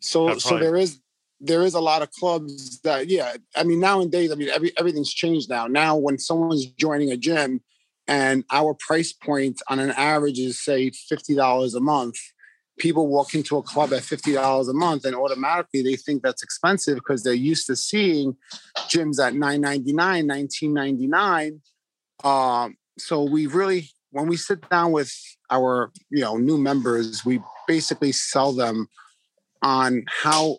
So, 0.00 0.28
so, 0.28 0.38
so 0.38 0.58
there 0.58 0.76
is 0.76 1.00
there 1.40 1.62
is 1.62 1.74
a 1.74 1.80
lot 1.80 2.02
of 2.02 2.10
clubs 2.10 2.80
that 2.80 3.08
yeah. 3.08 3.34
I 3.54 3.64
mean, 3.64 3.80
nowadays, 3.80 4.32
I 4.32 4.34
mean, 4.34 4.48
every 4.48 4.76
everything's 4.76 5.12
changed 5.12 5.48
now. 5.48 5.66
Now, 5.66 5.96
when 5.96 6.18
someone's 6.18 6.66
joining 6.66 7.12
a 7.12 7.16
gym, 7.16 7.60
and 8.08 8.44
our 8.50 8.74
price 8.74 9.12
point 9.12 9.62
on 9.68 9.78
an 9.78 9.90
average 9.92 10.38
is 10.38 10.60
say 10.60 10.90
fifty 10.90 11.34
dollars 11.34 11.74
a 11.74 11.80
month, 11.80 12.16
people 12.78 13.08
walk 13.08 13.34
into 13.34 13.56
a 13.56 13.62
club 13.62 13.92
at 13.92 14.02
fifty 14.02 14.32
dollars 14.32 14.68
a 14.68 14.74
month, 14.74 15.04
and 15.04 15.14
automatically 15.14 15.82
they 15.82 15.96
think 15.96 16.22
that's 16.22 16.42
expensive 16.42 16.96
because 16.96 17.22
they're 17.22 17.34
used 17.34 17.66
to 17.66 17.76
seeing 17.76 18.36
gyms 18.88 19.24
at 19.24 19.34
nine 19.34 19.60
ninety 19.60 19.92
nine, 19.92 20.26
nineteen 20.26 20.72
ninety 20.72 21.06
nine. 21.06 21.60
Um, 22.24 22.76
so 22.98 23.22
we 23.22 23.46
really 23.46 23.90
when 24.10 24.28
we 24.28 24.36
sit 24.36 24.68
down 24.68 24.92
with 24.92 25.12
our 25.50 25.90
you 26.10 26.20
know 26.20 26.36
new 26.36 26.58
members 26.58 27.24
we 27.24 27.40
basically 27.66 28.12
sell 28.12 28.52
them 28.52 28.88
on 29.62 30.04
how 30.22 30.58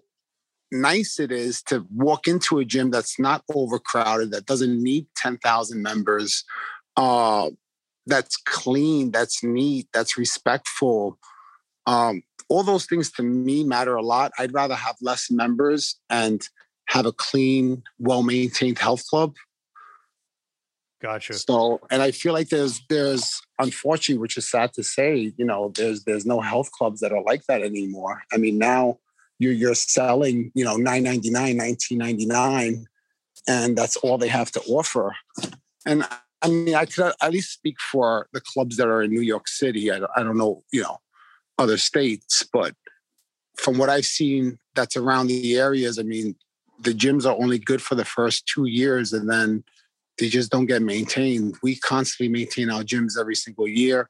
nice 0.72 1.20
it 1.20 1.32
is 1.32 1.62
to 1.62 1.86
walk 1.93 2.27
into 2.27 2.58
a 2.58 2.65
gym 2.65 2.89
that's 2.89 3.20
not 3.20 3.43
overcrowded 3.53 4.32
that 4.32 4.46
doesn't 4.46 4.82
need 4.82 5.05
10,000 5.15 5.82
members 5.82 6.43
uh, 6.98 7.50
that's 8.08 8.38
clean 8.38 9.12
that's 9.12 9.43
neat 9.43 9.88
that's 9.93 10.17
respectful 10.17 11.20
um, 11.86 12.24
all 12.50 12.63
those 12.63 12.86
things 12.86 13.12
to 13.12 13.24
me 13.24 13.63
matter 13.63 13.96
a 13.96 14.02
lot 14.02 14.32
i'd 14.40 14.54
rather 14.54 14.75
have 14.75 14.96
less 15.02 15.30
members 15.32 16.00
and 16.10 16.48
have 16.88 17.06
a 17.06 17.12
clean 17.12 17.84
well 18.00 18.24
maintained 18.24 18.80
health 18.80 19.06
club 19.08 19.34
Gotcha. 21.04 21.34
So, 21.34 21.82
and 21.92 22.02
I 22.02 22.12
feel 22.12 22.32
like 22.32 22.48
there's 22.48 22.82
there's 22.88 23.42
unfortunately, 23.60 24.22
which 24.22 24.38
is 24.38 24.50
sad 24.50 24.72
to 24.75 24.84
say, 24.84 25.34
you 25.36 25.44
know, 25.44 25.74
there's 25.75 26.06
there's 26.06 26.25
no 26.25 26.40
health 26.40 26.72
clubs 26.72 27.02
that 27.02 27.12
are 27.12 27.22
like 27.22 27.44
that 27.48 27.62
anymore. 27.62 28.22
I 28.32 28.38
mean, 28.38 28.58
now 28.58 29.00
you're 29.38 29.52
you're 29.52 29.75
selling, 29.75 30.54
you 30.56 30.63
know, 30.63 30.78
999, 30.78 31.58
1999, 31.58 32.86
and 33.50 33.78
that's 33.78 33.98
all 33.98 34.18
they 34.18 34.30
have 34.30 34.50
to 34.52 34.62
offer. 34.62 35.13
And 35.86 36.08
I 36.42 36.48
mean, 36.48 36.74
I 36.74 36.86
could 36.86 37.12
at 37.22 37.32
least 37.34 37.52
speak 37.52 37.82
for 37.82 38.30
the 38.32 38.40
clubs 38.40 38.78
that 38.78 38.88
are 38.88 39.04
in 39.04 39.12
New 39.12 39.22
York 39.22 39.50
City. 39.50 39.92
I, 39.92 40.00
I 40.16 40.24
don't 40.24 40.38
know, 40.38 40.63
you 40.72 40.84
know, 40.84 41.00
other 41.57 41.77
states, 41.77 42.45
but 42.51 42.75
from 43.55 43.77
what 43.77 43.89
I've 43.89 44.05
seen 44.05 44.57
that's 44.75 44.98
around 44.98 45.27
the 45.27 45.57
areas, 45.57 46.00
I 46.00 46.03
mean, 46.03 46.36
the 46.79 46.93
gyms 46.93 47.25
are 47.25 47.39
only 47.41 47.60
good 47.60 47.81
for 47.81 47.95
the 47.95 48.05
first 48.05 48.48
two 48.48 48.65
years 48.65 49.13
and 49.13 49.29
then 49.29 49.63
they 50.19 50.29
just 50.29 50.51
don't 50.51 50.65
get 50.65 50.81
maintained. 50.81 51.55
We 51.63 51.77
constantly 51.77 52.31
maintain 52.31 52.69
our 52.69 52.83
gyms 52.83 53.19
every 53.19 53.36
single 53.36 53.67
year. 53.67 54.10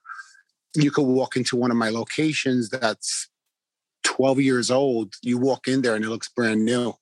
You 0.76 0.92
could 0.92 1.06
walk 1.06 1.36
into 1.36 1.56
one 1.56 1.72
of 1.72 1.78
my 1.78 1.90
locations 1.90 2.70
that's 2.70 3.30
12 4.04 4.42
years 4.42 4.72
old. 4.72 5.14
You 5.22 5.38
walk 5.38 5.68
in 5.68 5.82
there 5.82 5.96
and 5.96 6.04
it 6.04 6.10
looks 6.10 6.30
brand 6.30 6.66
new. 6.66 6.94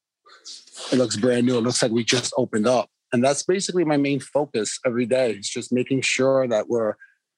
It 0.92 0.98
looks 0.98 1.16
brand 1.16 1.46
new. 1.46 1.58
It 1.58 1.62
looks 1.62 1.82
like 1.82 1.92
we 1.92 2.04
just 2.04 2.34
opened 2.38 2.68
up. 2.68 2.90
And 3.14 3.24
that's 3.24 3.44
basically 3.44 3.84
my 3.84 3.98
main 3.98 4.20
focus 4.20 4.80
every 4.86 5.06
day. 5.06 5.32
It's 5.32 5.50
just 5.50 5.74
making 5.74 6.02
sure 6.02 6.48
that 6.48 6.70
we're, 6.70 6.96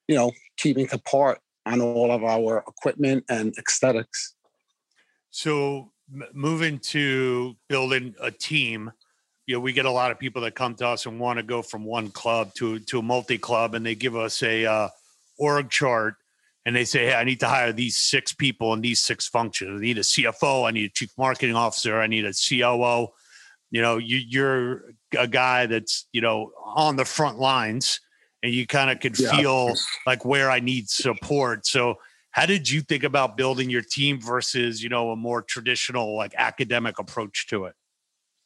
you 0.07 0.15
know, 0.15 0.31
keeping 0.57 0.87
to 0.87 0.97
part 0.99 1.39
on 1.65 1.81
all 1.81 2.11
of 2.11 2.23
our 2.23 2.63
equipment 2.67 3.23
and 3.29 3.53
aesthetics. 3.57 4.35
So 5.31 5.91
moving 6.33 6.79
to 6.79 7.55
building 7.69 8.15
a 8.21 8.31
team, 8.31 8.91
you 9.45 9.55
know, 9.55 9.59
we 9.59 9.73
get 9.73 9.85
a 9.85 9.91
lot 9.91 10.11
of 10.11 10.19
people 10.19 10.41
that 10.43 10.55
come 10.55 10.75
to 10.75 10.87
us 10.87 11.05
and 11.05 11.19
want 11.19 11.37
to 11.37 11.43
go 11.43 11.61
from 11.61 11.83
one 11.83 12.09
club 12.09 12.53
to 12.55 12.79
to 12.79 12.99
a 12.99 13.01
multi 13.01 13.37
club, 13.37 13.75
and 13.75 13.85
they 13.85 13.95
give 13.95 14.15
us 14.15 14.41
a 14.41 14.65
uh, 14.65 14.89
org 15.37 15.69
chart, 15.69 16.15
and 16.65 16.75
they 16.75 16.85
say, 16.85 17.07
"Hey, 17.07 17.15
I 17.15 17.23
need 17.23 17.41
to 17.41 17.47
hire 17.47 17.73
these 17.73 17.97
six 17.97 18.33
people 18.33 18.73
in 18.73 18.81
these 18.81 19.01
six 19.01 19.27
functions. 19.27 19.79
I 19.79 19.81
need 19.81 19.97
a 19.97 20.01
CFO, 20.01 20.67
I 20.67 20.71
need 20.71 20.85
a 20.85 20.93
chief 20.93 21.11
marketing 21.17 21.55
officer, 21.55 21.99
I 21.99 22.07
need 22.07 22.25
a 22.25 22.33
COO." 22.33 23.09
You 23.71 23.81
know, 23.81 23.97
you, 23.97 24.17
you're 24.17 24.93
a 25.17 25.27
guy 25.27 25.65
that's 25.65 26.07
you 26.13 26.21
know 26.21 26.51
on 26.63 26.95
the 26.95 27.05
front 27.05 27.37
lines, 27.37 27.99
and 28.43 28.53
you 28.53 28.67
kind 28.67 28.91
of 28.91 28.99
could 28.99 29.17
yeah. 29.17 29.35
feel 29.35 29.73
like 30.05 30.25
where 30.25 30.51
I 30.51 30.59
need 30.59 30.89
support. 30.89 31.65
So 31.65 31.97
how 32.33 32.47
did 32.47 32.67
you 32.69 32.81
think 32.81 33.03
about 33.03 33.37
building 33.37 33.69
your 33.69 33.81
team 33.81 34.19
versus 34.19 34.83
you 34.83 34.89
know 34.89 35.11
a 35.11 35.15
more 35.15 35.41
traditional 35.41 36.17
like 36.17 36.33
academic 36.37 36.99
approach 36.99 37.47
to 37.47 37.65
it 37.65 37.73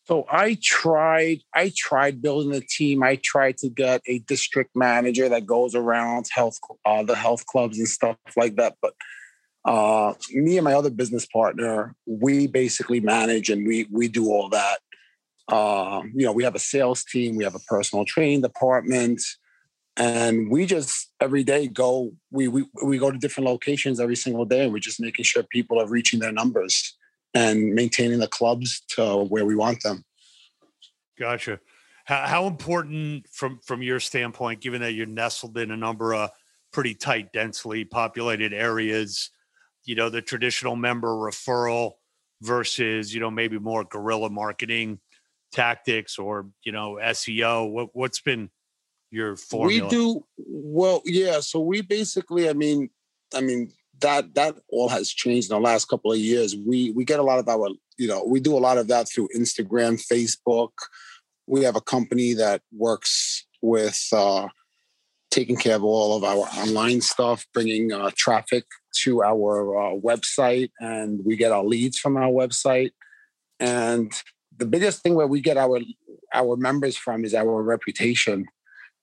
so 0.05 0.25
i 0.29 0.57
tried 0.61 1.39
i 1.55 1.71
tried 1.75 2.21
building 2.21 2.53
a 2.53 2.61
team 2.61 3.01
i 3.01 3.15
tried 3.23 3.57
to 3.57 3.69
get 3.69 4.01
a 4.07 4.19
district 4.19 4.75
manager 4.75 5.27
that 5.27 5.45
goes 5.45 5.73
around 5.73 6.27
health 6.31 6.59
uh, 6.85 7.01
the 7.03 7.15
health 7.15 7.45
clubs 7.47 7.79
and 7.79 7.87
stuff 7.87 8.17
like 8.35 8.55
that 8.55 8.75
but 8.81 8.93
uh, 9.65 10.13
me 10.31 10.57
and 10.57 10.63
my 10.63 10.73
other 10.73 10.89
business 10.89 11.25
partner 11.25 11.93
we 12.05 12.47
basically 12.47 13.01
manage 13.01 13.49
and 13.49 13.67
we 13.67 13.87
we 13.91 14.07
do 14.07 14.27
all 14.27 14.47
that 14.47 14.79
uh, 15.49 16.01
you 16.13 16.25
know 16.25 16.31
we 16.31 16.43
have 16.43 16.55
a 16.55 16.59
sales 16.59 17.03
team 17.03 17.35
we 17.35 17.43
have 17.43 17.55
a 17.55 17.59
personal 17.67 18.05
training 18.05 18.41
department 18.41 19.21
and 19.97 20.49
we 20.49 20.65
just 20.65 21.11
every 21.19 21.43
day 21.43 21.67
go 21.67 22.11
we, 22.31 22.47
we 22.47 22.65
we 22.83 22.97
go 22.97 23.11
to 23.11 23.17
different 23.17 23.49
locations 23.49 23.99
every 23.99 24.15
single 24.15 24.45
day 24.45 24.63
and 24.63 24.71
we're 24.71 24.79
just 24.79 24.99
making 24.99 25.25
sure 25.25 25.43
people 25.43 25.81
are 25.81 25.87
reaching 25.87 26.19
their 26.19 26.31
numbers 26.31 26.95
and 27.33 27.73
maintaining 27.73 28.19
the 28.19 28.27
clubs 28.27 28.81
to 28.87 29.23
where 29.25 29.45
we 29.45 29.55
want 29.55 29.81
them. 29.83 30.03
Gotcha. 31.19 31.59
How, 32.05 32.25
how 32.27 32.47
important 32.47 33.27
from 33.31 33.59
from 33.65 33.81
your 33.81 33.99
standpoint 33.99 34.61
given 34.61 34.81
that 34.81 34.93
you're 34.93 35.05
nestled 35.05 35.57
in 35.57 35.71
a 35.71 35.77
number 35.77 36.13
of 36.13 36.29
pretty 36.71 36.93
tight 36.93 37.33
densely 37.33 37.85
populated 37.85 38.53
areas 38.53 39.31
you 39.85 39.95
know 39.95 40.09
the 40.09 40.21
traditional 40.21 40.75
member 40.75 41.09
referral 41.15 41.93
versus 42.41 43.13
you 43.13 43.19
know 43.19 43.31
maybe 43.31 43.57
more 43.57 43.83
guerrilla 43.83 44.29
marketing 44.29 44.99
tactics 45.51 46.19
or 46.19 46.47
you 46.63 46.71
know 46.71 46.99
seo 47.01 47.71
what, 47.71 47.89
what's 47.93 48.21
been 48.21 48.49
your 49.11 49.35
formula? 49.35 49.83
We 49.83 49.89
do 49.89 50.25
well, 50.37 51.01
yeah. 51.05 51.39
So 51.39 51.59
we 51.59 51.81
basically, 51.81 52.49
I 52.49 52.53
mean, 52.53 52.89
I 53.33 53.41
mean 53.41 53.71
that 53.99 54.33
that 54.35 54.55
all 54.69 54.89
has 54.89 55.09
changed 55.09 55.51
in 55.51 55.55
the 55.55 55.61
last 55.61 55.85
couple 55.85 56.11
of 56.11 56.19
years. 56.19 56.55
We 56.55 56.91
we 56.91 57.05
get 57.05 57.19
a 57.19 57.23
lot 57.23 57.39
of 57.39 57.47
our, 57.47 57.69
you 57.97 58.07
know, 58.07 58.23
we 58.23 58.39
do 58.39 58.55
a 58.55 58.59
lot 58.59 58.77
of 58.77 58.87
that 58.87 59.09
through 59.09 59.29
Instagram, 59.35 60.01
Facebook. 60.11 60.71
We 61.47 61.63
have 61.63 61.75
a 61.75 61.81
company 61.81 62.33
that 62.33 62.61
works 62.71 63.45
with 63.61 64.07
uh, 64.11 64.47
taking 65.31 65.55
care 65.55 65.75
of 65.75 65.83
all 65.83 66.17
of 66.17 66.23
our 66.23 66.47
online 66.61 67.01
stuff, 67.01 67.45
bringing 67.53 67.91
uh, 67.91 68.11
traffic 68.15 68.65
to 69.03 69.23
our 69.23 69.77
uh, 69.77 69.95
website, 69.95 70.71
and 70.79 71.21
we 71.23 71.35
get 71.35 71.51
our 71.51 71.63
leads 71.63 71.97
from 71.97 72.17
our 72.17 72.29
website. 72.29 72.91
And 73.59 74.11
the 74.55 74.65
biggest 74.65 75.01
thing 75.01 75.15
where 75.15 75.27
we 75.27 75.41
get 75.41 75.57
our 75.57 75.79
our 76.33 76.57
members 76.57 76.97
from 76.97 77.23
is 77.23 77.33
our 77.33 77.63
reputation 77.63 78.45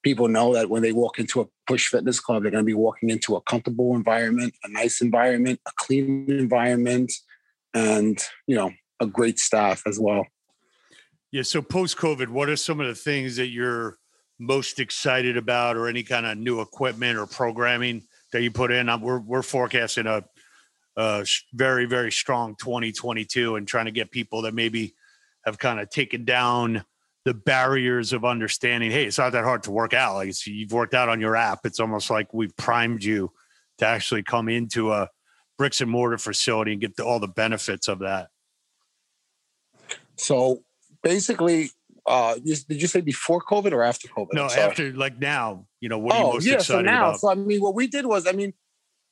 people 0.05 0.29
know 0.29 0.53
that 0.53 0.71
when 0.71 0.83
they 0.83 0.93
walk 0.93 1.19
into 1.19 1.41
a 1.41 1.47
push 1.67 1.89
fitness 1.89 2.21
club, 2.21 2.43
they're 2.43 2.53
going 2.53 2.63
to 2.63 2.67
be 2.67 2.75
walking 2.75 3.11
into 3.11 3.35
a 3.35 3.41
comfortable 3.41 3.97
environment, 3.97 4.55
a 4.63 4.69
nice 4.69 5.01
environment, 5.01 5.59
a 5.67 5.73
clean 5.77 6.27
environment, 6.29 7.13
and 7.73 8.23
you 8.47 8.55
know, 8.55 8.71
a 9.01 9.07
great 9.07 9.41
staff 9.41 9.83
as 9.87 9.99
well. 9.99 10.25
Yeah. 11.33 11.43
So 11.43 11.61
post 11.61 11.97
COVID, 11.97 12.29
what 12.29 12.49
are 12.49 12.57
some 12.57 12.79
of 12.79 12.87
the 12.87 12.95
things 12.95 13.37
that 13.37 13.49
you're 13.49 13.97
most 14.39 14.79
excited 14.79 15.37
about, 15.37 15.77
or 15.77 15.89
any 15.89 16.05
kind 16.05 16.27
of 16.27 16.39
new 16.39 16.61
equipment 16.61 17.19
or 17.19 17.27
programming 17.27 18.03
that 18.33 18.43
you 18.43 18.53
put 18.53 18.71
in? 18.71 18.87
We're 19.01 19.19
we're 19.19 19.43
forecasting 19.43 20.07
a, 20.07 20.23
a 20.97 21.27
very 21.53 21.87
very 21.87 22.13
strong 22.13 22.55
2022, 22.61 23.57
and 23.57 23.67
trying 23.67 23.87
to 23.87 23.91
get 23.91 24.11
people 24.11 24.43
that 24.43 24.55
maybe 24.55 24.95
have 25.47 25.59
kind 25.59 25.81
of 25.81 25.91
taken 25.91 26.25
down 26.25 26.85
the 27.25 27.35
barriers 27.35 28.13
of 28.13 28.25
understanding 28.25 28.91
hey 28.91 29.05
it's 29.07 29.19
not 29.19 29.33
that 29.33 29.45
hard 29.45 29.63
to 29.65 29.71
work 29.71 29.95
out. 29.95 30.15
Like 30.17 30.35
you've 30.47 30.73
worked 30.73 30.95
out 30.95 31.09
on 31.09 31.21
your 31.21 31.37
app. 31.37 31.61
It's 31.65 31.81
almost 31.81 32.11
like 32.11 32.33
we've 32.33 32.57
primed 32.57 33.03
you 33.03 33.33
to 33.79 33.87
actually 33.87 34.23
come 34.23 34.49
into 34.49 34.93
a 34.93 35.09
bricks 35.57 35.81
and 35.81 35.91
mortar 35.91 36.19
facility 36.19 36.73
and 36.73 36.81
get 36.81 36.97
the, 36.97 37.05
all 37.05 37.21
the 37.21 37.29
benefits 37.29 37.89
of 37.89 38.01
that. 38.01 38.29
So 40.17 40.63
basically 41.03 41.71
uh 42.07 42.35
did 42.35 42.83
you 42.83 42.87
say 42.87 43.01
before 43.01 43.41
covid 43.41 43.73
or 43.73 43.83
after 43.83 44.09
covid? 44.09 44.35
No 44.35 44.45
after 44.47 44.93
like 44.93 45.19
now. 45.19 45.67
You 45.81 45.89
know 45.89 45.99
what 45.99 46.15
are 46.15 46.19
you 46.19 46.25
oh, 46.25 46.33
most 46.35 46.47
yeah, 46.47 46.55
excited 46.55 46.67
so 46.67 46.81
now. 46.83 47.09
about? 47.09 47.21
so 47.21 47.31
i 47.31 47.35
mean 47.35 47.61
what 47.61 47.75
we 47.75 47.87
did 47.87 48.07
was 48.07 48.27
i 48.27 48.33
mean 48.33 48.53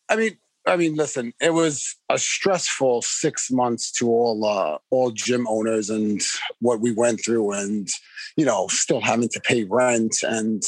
i 0.09 0.17
mean 0.17 0.37
I 0.67 0.77
mean, 0.77 0.95
listen, 0.95 1.33
it 1.41 1.53
was 1.53 1.97
a 2.09 2.19
stressful 2.19 3.03
six 3.03 3.51
months 3.51 3.91
to 3.93 4.09
all 4.09 4.45
uh, 4.45 4.79
all 4.91 5.11
gym 5.11 5.47
owners 5.49 5.91
and 5.91 6.21
what 6.61 6.81
we 6.81 6.93
went 6.93 7.25
through, 7.25 7.53
and 7.53 7.89
you 8.37 8.45
know, 8.45 8.69
still 8.69 9.01
having 9.01 9.29
to 9.31 9.41
pay 9.41 9.65
rent 9.65 10.17
and 10.23 10.63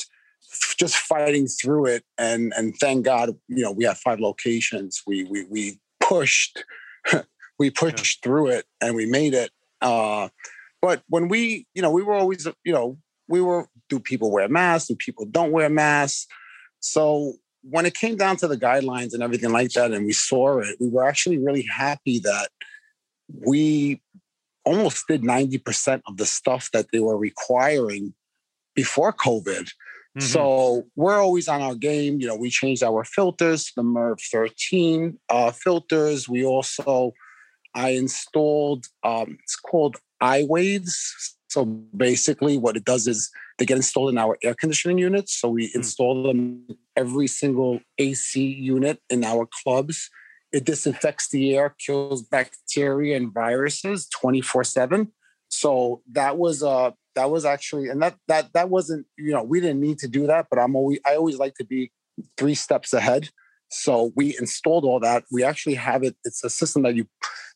just 0.76 0.96
fighting 0.96 1.46
through 1.46 1.86
it. 1.86 2.04
And 2.18 2.52
and 2.56 2.74
thank 2.80 3.04
God, 3.04 3.30
you 3.48 3.62
know, 3.62 3.70
we 3.70 3.84
have 3.84 3.98
five 3.98 4.18
locations. 4.18 5.02
We 5.06 5.24
we 5.24 5.44
we 5.44 5.80
pushed, 6.00 6.64
we 7.58 7.70
pushed 7.70 8.18
yeah. 8.18 8.28
through 8.28 8.48
it, 8.48 8.66
and 8.80 8.96
we 8.96 9.06
made 9.06 9.34
it. 9.34 9.50
Uh, 9.80 10.28
but 10.82 11.02
when 11.08 11.28
we, 11.28 11.66
you 11.74 11.82
know, 11.82 11.90
we 11.90 12.02
were 12.02 12.14
always, 12.14 12.46
you 12.64 12.72
know, 12.72 12.98
we 13.28 13.40
were. 13.40 13.68
Do 13.90 14.00
people 14.00 14.30
wear 14.30 14.48
masks? 14.48 14.88
Do 14.88 14.96
people 14.96 15.26
don't 15.26 15.52
wear 15.52 15.68
masks? 15.68 16.26
So 16.80 17.34
when 17.68 17.86
it 17.86 17.94
came 17.94 18.16
down 18.16 18.36
to 18.38 18.48
the 18.48 18.56
guidelines 18.56 19.14
and 19.14 19.22
everything 19.22 19.50
like 19.50 19.70
that, 19.72 19.92
and 19.92 20.04
we 20.04 20.12
saw 20.12 20.58
it, 20.58 20.76
we 20.80 20.88
were 20.88 21.04
actually 21.04 21.38
really 21.38 21.62
happy 21.62 22.18
that 22.20 22.48
we 23.28 24.02
almost 24.64 25.06
did 25.08 25.22
90% 25.22 26.02
of 26.06 26.16
the 26.16 26.26
stuff 26.26 26.70
that 26.72 26.86
they 26.92 27.00
were 27.00 27.16
requiring 27.16 28.14
before 28.74 29.12
COVID. 29.12 29.70
Mm-hmm. 30.16 30.20
So 30.20 30.84
we're 30.94 31.18
always 31.18 31.48
on 31.48 31.60
our 31.60 31.74
game. 31.74 32.20
You 32.20 32.28
know, 32.28 32.36
we 32.36 32.50
changed 32.50 32.82
our 32.82 33.04
filters, 33.04 33.72
the 33.76 33.82
MERV 33.82 34.20
13 34.30 35.18
uh, 35.28 35.50
filters. 35.50 36.28
We 36.28 36.44
also, 36.44 37.12
I 37.74 37.90
installed, 37.90 38.86
um, 39.02 39.38
it's 39.42 39.56
called 39.56 39.96
iWaves. 40.22 40.94
So 41.54 41.66
basically, 41.66 42.58
what 42.58 42.76
it 42.76 42.84
does 42.84 43.06
is 43.06 43.30
they 43.58 43.64
get 43.64 43.76
installed 43.76 44.10
in 44.10 44.18
our 44.18 44.36
air 44.42 44.54
conditioning 44.54 44.98
units. 44.98 45.38
So 45.40 45.50
we 45.50 45.68
mm. 45.68 45.76
install 45.76 46.24
them 46.24 46.66
every 46.96 47.28
single 47.28 47.78
AC 47.96 48.42
unit 48.44 49.00
in 49.08 49.22
our 49.22 49.46
clubs. 49.62 50.10
It 50.52 50.64
disinfects 50.64 51.28
the 51.28 51.54
air, 51.54 51.76
kills 51.78 52.22
bacteria 52.22 53.16
and 53.16 53.32
viruses 53.32 54.08
24/7. 54.20 55.12
So 55.48 56.02
that 56.10 56.38
was 56.38 56.64
uh 56.64 56.90
that 57.14 57.30
was 57.30 57.44
actually 57.44 57.88
and 57.88 58.02
that 58.02 58.16
that 58.26 58.52
that 58.54 58.68
wasn't, 58.68 59.06
you 59.16 59.30
know, 59.30 59.44
we 59.44 59.60
didn't 59.60 59.80
need 59.80 59.98
to 59.98 60.08
do 60.08 60.26
that, 60.26 60.48
but 60.50 60.58
I'm 60.58 60.74
always 60.74 60.98
I 61.06 61.14
always 61.14 61.38
like 61.38 61.54
to 61.60 61.64
be 61.64 61.92
three 62.36 62.56
steps 62.56 62.92
ahead. 62.92 63.28
So 63.70 64.10
we 64.16 64.36
installed 64.40 64.84
all 64.84 64.98
that. 65.00 65.22
We 65.30 65.44
actually 65.44 65.76
have 65.76 66.02
it. 66.02 66.16
It's 66.24 66.42
a 66.42 66.50
system 66.50 66.82
that 66.82 66.96
you 66.96 67.06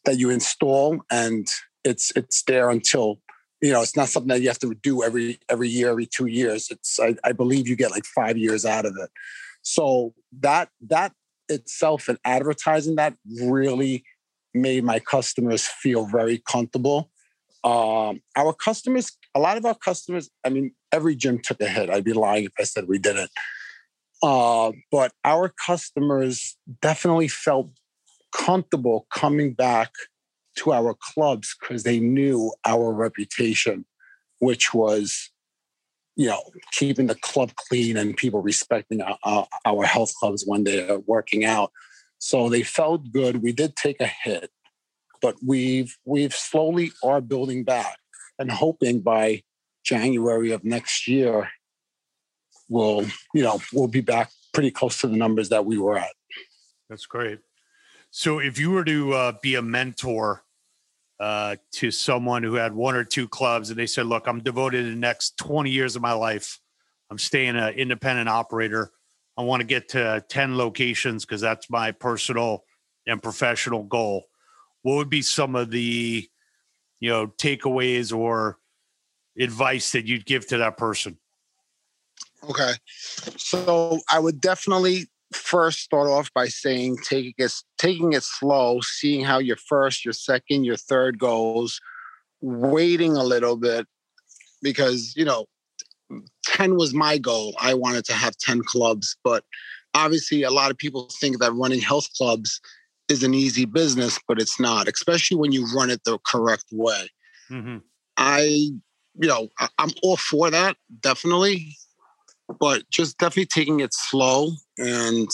that 0.04 0.18
you 0.18 0.30
install 0.30 1.00
and 1.10 1.48
it's 1.82 2.12
it's 2.14 2.44
there 2.44 2.70
until 2.70 3.20
you 3.60 3.72
know, 3.72 3.82
it's 3.82 3.96
not 3.96 4.08
something 4.08 4.28
that 4.28 4.40
you 4.40 4.48
have 4.48 4.58
to 4.60 4.74
do 4.74 5.02
every 5.02 5.38
every 5.48 5.68
year, 5.68 5.90
every 5.90 6.06
two 6.06 6.26
years. 6.26 6.68
It's 6.70 6.98
I, 7.00 7.16
I 7.24 7.32
believe 7.32 7.66
you 7.66 7.76
get 7.76 7.90
like 7.90 8.04
five 8.04 8.36
years 8.36 8.64
out 8.64 8.86
of 8.86 8.96
it. 9.00 9.10
So 9.62 10.14
that 10.40 10.68
that 10.88 11.12
itself 11.48 12.08
and 12.08 12.18
advertising 12.24 12.96
that 12.96 13.14
really 13.40 14.04
made 14.54 14.84
my 14.84 14.98
customers 14.98 15.66
feel 15.66 16.06
very 16.06 16.38
comfortable. 16.38 17.10
Um, 17.64 18.22
our 18.36 18.52
customers, 18.52 19.16
a 19.34 19.40
lot 19.40 19.56
of 19.56 19.64
our 19.64 19.74
customers, 19.74 20.30
I 20.44 20.50
mean, 20.50 20.72
every 20.92 21.16
gym 21.16 21.38
took 21.38 21.60
a 21.60 21.68
hit. 21.68 21.90
I'd 21.90 22.04
be 22.04 22.12
lying 22.12 22.44
if 22.44 22.52
I 22.58 22.62
said 22.62 22.86
we 22.86 22.98
didn't. 22.98 23.30
Uh, 24.22 24.72
but 24.90 25.12
our 25.24 25.52
customers 25.66 26.56
definitely 26.80 27.28
felt 27.28 27.70
comfortable 28.32 29.06
coming 29.12 29.52
back 29.52 29.90
to 30.58 30.72
our 30.72 30.94
clubs 31.00 31.56
because 31.60 31.82
they 31.82 32.00
knew 32.00 32.52
our 32.64 32.92
reputation, 32.92 33.84
which 34.40 34.72
was, 34.74 35.30
you 36.16 36.28
know, 36.28 36.42
keeping 36.72 37.06
the 37.06 37.14
club 37.14 37.52
clean 37.68 37.96
and 37.96 38.16
people 38.16 38.42
respecting 38.42 39.00
our, 39.02 39.46
our 39.64 39.84
health 39.84 40.12
clubs 40.20 40.44
when 40.46 40.64
they're 40.64 40.98
working 41.00 41.44
out. 41.44 41.72
So 42.18 42.48
they 42.48 42.62
felt 42.62 43.12
good. 43.12 43.42
We 43.42 43.52
did 43.52 43.76
take 43.76 44.00
a 44.00 44.06
hit, 44.06 44.50
but 45.22 45.36
we've 45.46 45.96
we've 46.04 46.34
slowly 46.34 46.90
are 47.04 47.20
building 47.20 47.62
back 47.62 47.98
and 48.38 48.50
hoping 48.50 49.00
by 49.00 49.42
January 49.84 50.50
of 50.50 50.64
next 50.64 51.06
year 51.06 51.48
we'll 52.68 53.06
you 53.34 53.42
know 53.42 53.60
we'll 53.72 53.88
be 53.88 54.00
back 54.00 54.30
pretty 54.52 54.70
close 54.70 55.00
to 55.00 55.06
the 55.06 55.16
numbers 55.16 55.48
that 55.48 55.64
we 55.64 55.78
were 55.78 55.98
at. 55.98 56.12
That's 56.88 57.06
great. 57.06 57.40
So 58.10 58.38
if 58.38 58.58
you 58.58 58.70
were 58.70 58.84
to 58.84 59.12
uh, 59.12 59.32
be 59.42 59.54
a 59.54 59.62
mentor 59.62 60.42
uh, 61.20 61.56
to 61.72 61.90
someone 61.90 62.42
who 62.42 62.54
had 62.54 62.72
one 62.72 62.94
or 62.94 63.04
two 63.04 63.28
clubs 63.28 63.70
and 63.70 63.78
they 63.78 63.86
said, 63.86 64.06
look, 64.06 64.26
I'm 64.26 64.40
devoted 64.40 64.84
to 64.84 64.90
the 64.90 64.96
next 64.96 65.36
20 65.38 65.70
years 65.70 65.96
of 65.96 66.02
my 66.02 66.12
life. 66.12 66.60
I'm 67.10 67.18
staying 67.18 67.56
an 67.56 67.74
independent 67.74 68.28
operator. 68.28 68.92
I 69.36 69.42
want 69.42 69.60
to 69.60 69.66
get 69.66 69.88
to 69.90 70.24
10 70.28 70.56
locations 70.56 71.24
because 71.24 71.40
that's 71.40 71.70
my 71.70 71.92
personal 71.92 72.64
and 73.06 73.22
professional 73.22 73.84
goal. 73.84 74.24
What 74.82 74.96
would 74.96 75.10
be 75.10 75.22
some 75.22 75.56
of 75.56 75.70
the, 75.70 76.28
you 77.00 77.10
know, 77.10 77.26
takeaways 77.26 78.16
or 78.16 78.58
advice 79.38 79.92
that 79.92 80.06
you'd 80.06 80.26
give 80.26 80.46
to 80.48 80.58
that 80.58 80.76
person? 80.76 81.18
Okay. 82.48 82.72
So 83.36 83.98
I 84.10 84.18
would 84.18 84.40
definitely 84.40 85.08
first 85.32 85.80
start 85.80 86.08
off 86.08 86.32
by 86.34 86.46
saying 86.48 86.96
taking 87.04 87.34
it 87.38 87.52
taking 87.76 88.12
it 88.12 88.22
slow, 88.22 88.80
seeing 88.80 89.24
how 89.24 89.38
your 89.38 89.56
first, 89.56 90.04
your 90.04 90.14
second, 90.14 90.64
your 90.64 90.76
third 90.76 91.18
goes, 91.18 91.80
waiting 92.40 93.16
a 93.16 93.24
little 93.24 93.56
bit 93.56 93.86
because 94.62 95.14
you 95.16 95.24
know 95.24 95.46
10 96.46 96.76
was 96.76 96.94
my 96.94 97.18
goal. 97.18 97.54
I 97.60 97.74
wanted 97.74 98.04
to 98.06 98.14
have 98.14 98.36
10 98.38 98.62
clubs, 98.64 99.16
but 99.22 99.44
obviously 99.94 100.42
a 100.42 100.50
lot 100.50 100.70
of 100.70 100.78
people 100.78 101.08
think 101.20 101.38
that 101.38 101.52
running 101.52 101.80
health 101.80 102.08
clubs 102.16 102.60
is 103.08 103.22
an 103.22 103.34
easy 103.34 103.64
business, 103.64 104.18
but 104.26 104.40
it's 104.40 104.58
not, 104.60 104.88
especially 104.88 105.36
when 105.36 105.52
you 105.52 105.66
run 105.74 105.90
it 105.90 106.02
the 106.04 106.18
correct 106.26 106.64
way. 106.72 107.08
Mm-hmm. 107.50 107.78
I, 108.16 108.40
you 108.40 109.28
know, 109.28 109.48
I'm 109.78 109.90
all 110.02 110.16
for 110.16 110.50
that, 110.50 110.76
definitely 111.00 111.76
but 112.60 112.88
just 112.90 113.18
definitely 113.18 113.46
taking 113.46 113.80
it 113.80 113.92
slow 113.92 114.52
and 114.78 115.28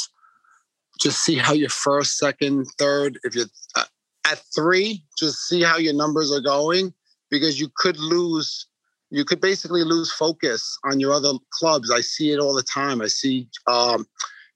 just 1.00 1.25
see 1.25 1.37
how 1.37 1.52
your 1.52 1.68
first, 1.71 2.18
second, 2.18 2.66
third, 2.78 3.18
if 3.25 3.35
you're 3.35 3.47
uh, 3.76 3.85
at 4.26 4.40
three, 4.54 5.04
just 5.18 5.49
see 5.49 5.62
how 5.62 5.76
your 5.76 5.94
numbers 5.94 6.33
are 6.33 6.40
going 6.40 6.92
because 7.30 7.61
you 7.61 7.68
could 7.76 7.99
lose, 7.99 8.66
you 9.11 9.25
could 9.25 9.40
basically 9.40 9.85
lose 9.85 10.12
focus 10.12 10.78
on 10.85 11.00
your 11.00 11.12
other 11.12 11.33
clubs. 11.50 11.90
I 11.90 12.00
see 12.00 12.33
it 12.33 12.38
all 12.38 12.54
the 12.54 12.62
time. 12.62 13.00
I 13.00 13.09
see 13.09 13.49
um, 13.66 14.06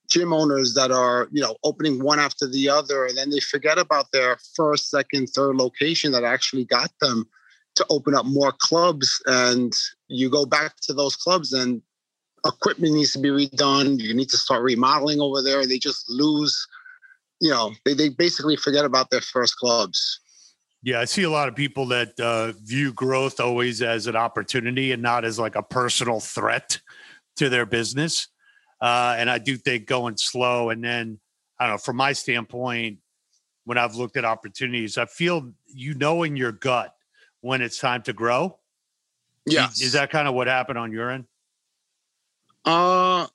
gym 0.09 0.33
owners 0.33 0.73
that 0.73 0.91
are, 0.91 1.27
you 1.31 1.41
know, 1.41 1.55
opening 1.63 2.01
one 2.01 2.19
after 2.19 2.47
the 2.47 2.69
other, 2.69 3.05
and 3.05 3.17
then 3.17 3.29
they 3.29 3.39
forget 3.39 3.77
about 3.77 4.11
their 4.11 4.37
first, 4.55 4.89
second, 4.89 5.27
third 5.27 5.55
location 5.55 6.11
that 6.13 6.23
actually 6.23 6.65
got 6.65 6.91
them 7.01 7.27
to 7.75 7.85
open 7.89 8.15
up 8.15 8.25
more 8.25 8.53
clubs. 8.57 9.21
And 9.27 9.73
you 10.07 10.29
go 10.29 10.45
back 10.45 10.75
to 10.83 10.93
those 10.93 11.15
clubs 11.15 11.53
and 11.53 11.81
equipment 12.45 12.93
needs 12.93 13.13
to 13.13 13.19
be 13.19 13.29
redone. 13.29 13.99
You 13.99 14.13
need 14.13 14.29
to 14.29 14.37
start 14.37 14.63
remodeling 14.63 15.21
over 15.21 15.41
there. 15.41 15.65
They 15.65 15.79
just 15.79 16.09
lose, 16.09 16.67
you 17.39 17.49
know, 17.49 17.73
they, 17.85 17.93
they 17.93 18.09
basically 18.09 18.55
forget 18.55 18.85
about 18.85 19.09
their 19.09 19.21
first 19.21 19.55
clubs. 19.57 20.19
Yeah, 20.81 21.01
I 21.01 21.05
see 21.05 21.23
a 21.23 21.29
lot 21.29 21.49
of 21.49 21.55
people 21.55 21.87
that 21.87 22.17
uh, 22.19 22.53
view 22.63 22.93
growth 22.93 23.39
always 23.39 23.81
as 23.81 24.07
an 24.07 24.15
opportunity 24.15 24.93
and 24.93 25.01
not 25.01 25.25
as 25.25 25.37
like 25.37 25.55
a 25.55 25.63
personal 25.63 26.21
threat 26.21 26.79
to 27.35 27.49
their 27.49 27.65
business. 27.65 28.27
Uh, 28.79 29.15
and 29.17 29.29
I 29.29 29.39
do 29.39 29.57
think 29.57 29.87
going 29.87 30.15
slow 30.15 30.69
and 30.69 30.81
then, 30.81 31.19
I 31.59 31.65
don't 31.65 31.73
know, 31.73 31.77
from 31.79 31.97
my 31.97 32.13
standpoint, 32.13 32.99
when 33.65 33.77
I've 33.77 33.95
looked 33.95 34.15
at 34.17 34.25
opportunities, 34.25 34.97
I 34.97 35.05
feel 35.05 35.51
you 35.67 35.93
know 35.93 36.23
in 36.23 36.35
your 36.35 36.53
gut 36.53 36.95
when 37.41 37.61
it's 37.61 37.77
time 37.77 38.01
to 38.03 38.13
grow. 38.13 38.57
Yeah. 39.45 39.67
Is 39.69 39.91
that 39.93 40.09
kind 40.09 40.27
of 40.27 40.33
what 40.33 40.47
happened 40.47 40.77
on 40.77 40.91
your 40.91 41.11
end? 41.11 41.25
Uh 42.69 43.27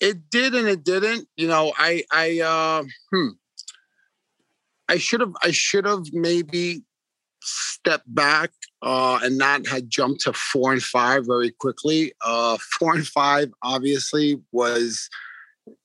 it 0.00 0.30
did 0.30 0.54
and 0.54 0.68
it 0.68 0.84
didn't. 0.84 1.26
You 1.36 1.48
know, 1.48 1.72
I 1.78 2.04
I 2.10 2.40
uh 2.40 2.84
hmm. 3.10 3.28
I 4.88 4.98
should 4.98 5.20
have 5.20 5.32
I 5.42 5.52
should 5.52 5.86
have 5.86 6.04
maybe 6.12 6.82
stepped 7.40 8.14
back 8.14 8.50
uh 8.82 9.20
and 9.22 9.38
not 9.38 9.66
had 9.66 9.88
jumped 9.88 10.22
to 10.22 10.32
four 10.32 10.72
and 10.72 10.82
five 10.82 11.24
very 11.26 11.50
quickly. 11.50 12.12
Uh 12.24 12.58
four 12.78 12.94
and 12.94 13.06
five 13.06 13.50
obviously 13.62 14.38
was, 14.52 15.08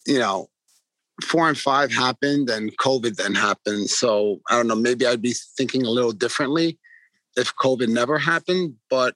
you 0.06 0.20
know, 0.20 0.50
four 1.24 1.48
and 1.48 1.58
five 1.58 1.92
happened 1.92 2.50
and 2.50 2.78
COVID 2.78 3.16
then 3.16 3.34
happened. 3.34 3.90
So 3.90 4.42
I 4.50 4.58
don't 4.58 4.68
know, 4.68 4.76
maybe 4.76 5.08
I'd 5.08 5.22
be 5.22 5.36
thinking 5.58 5.86
a 5.86 5.90
little 5.90 6.12
differently 6.12 6.78
if 7.38 7.56
COVID 7.56 7.88
never 7.88 8.18
happened. 8.18 8.76
But 8.90 9.16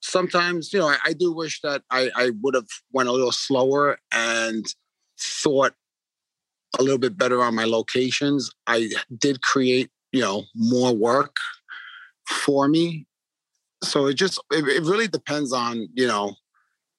sometimes, 0.00 0.72
you 0.72 0.78
know, 0.78 0.88
I, 0.88 0.96
I 1.06 1.12
do 1.12 1.32
wish 1.32 1.60
that 1.62 1.82
I, 1.90 2.10
I 2.16 2.30
would 2.42 2.54
have 2.54 2.68
went 2.92 3.08
a 3.08 3.12
little 3.12 3.32
slower 3.32 3.98
and 4.12 4.64
thought 5.18 5.74
a 6.78 6.82
little 6.82 6.98
bit 6.98 7.16
better 7.16 7.42
on 7.42 7.54
my 7.54 7.64
locations. 7.64 8.50
I 8.66 8.90
did 9.16 9.42
create, 9.42 9.90
you 10.12 10.20
know, 10.20 10.44
more 10.54 10.94
work 10.94 11.36
for 12.28 12.68
me. 12.68 13.06
So 13.82 14.06
it 14.06 14.14
just 14.14 14.40
it, 14.50 14.64
it 14.66 14.82
really 14.82 15.08
depends 15.08 15.52
on, 15.52 15.88
you 15.94 16.06
know, 16.06 16.34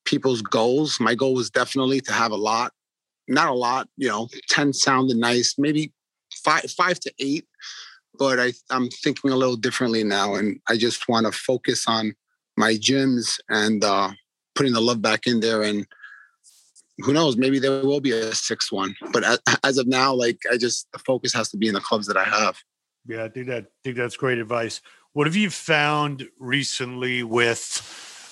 people's 0.06 0.42
goals. 0.42 1.00
My 1.00 1.16
goal 1.16 1.34
was 1.34 1.50
definitely 1.50 2.02
to 2.02 2.14
have 2.14 2.32
a 2.32 2.38
lot. 2.38 2.74
Not 3.28 3.50
a 3.50 3.54
lot, 3.54 3.88
you 3.98 4.08
know, 4.08 4.28
10 4.50 4.74
sounded 4.74 5.18
nice, 5.18 5.56
maybe 5.58 5.94
five 6.44 6.70
five 6.72 7.00
to 7.02 7.14
eight. 7.20 7.46
But 8.18 8.40
I, 8.40 8.54
I'm 8.70 8.90
thinking 8.90 9.32
a 9.32 9.36
little 9.36 9.56
differently 9.56 10.04
now. 10.04 10.36
And 10.36 10.60
I 10.68 10.76
just 10.76 11.08
want 11.08 11.26
to 11.28 11.32
focus 11.32 11.86
on 11.88 12.14
my 12.58 12.74
gyms 12.74 13.40
and 13.50 13.84
uh, 13.84 14.12
putting 14.56 14.74
the 14.74 14.82
love 14.82 15.02
back 15.02 15.28
in 15.28 15.40
there. 15.40 15.64
And 15.64 15.86
who 17.00 17.14
knows, 17.14 17.38
maybe 17.38 17.60
there 17.60 17.84
will 17.84 18.02
be 18.02 18.12
a 18.12 18.34
sixth 18.36 18.72
one. 18.72 18.96
But 19.12 19.40
as 19.64 19.78
of 19.78 19.88
now, 19.88 20.14
like 20.14 20.40
I 20.52 20.58
just 20.58 20.92
the 20.92 21.00
focus 21.00 21.34
has 21.34 21.50
to 21.50 21.58
be 21.58 21.68
in 21.68 21.74
the 21.74 21.82
clubs 21.82 22.08
that 22.08 22.18
I 22.18 22.26
have. 22.26 22.58
Yeah, 23.08 23.24
I 23.24 23.30
think 23.30 23.48
that 23.48 23.64
I 23.64 23.68
think 23.84 23.98
that's 23.98 24.18
great 24.18 24.38
advice. 24.38 24.82
What 25.14 25.28
have 25.28 25.36
you 25.36 25.50
found 25.50 26.30
recently 26.40 27.24
with 27.24 27.60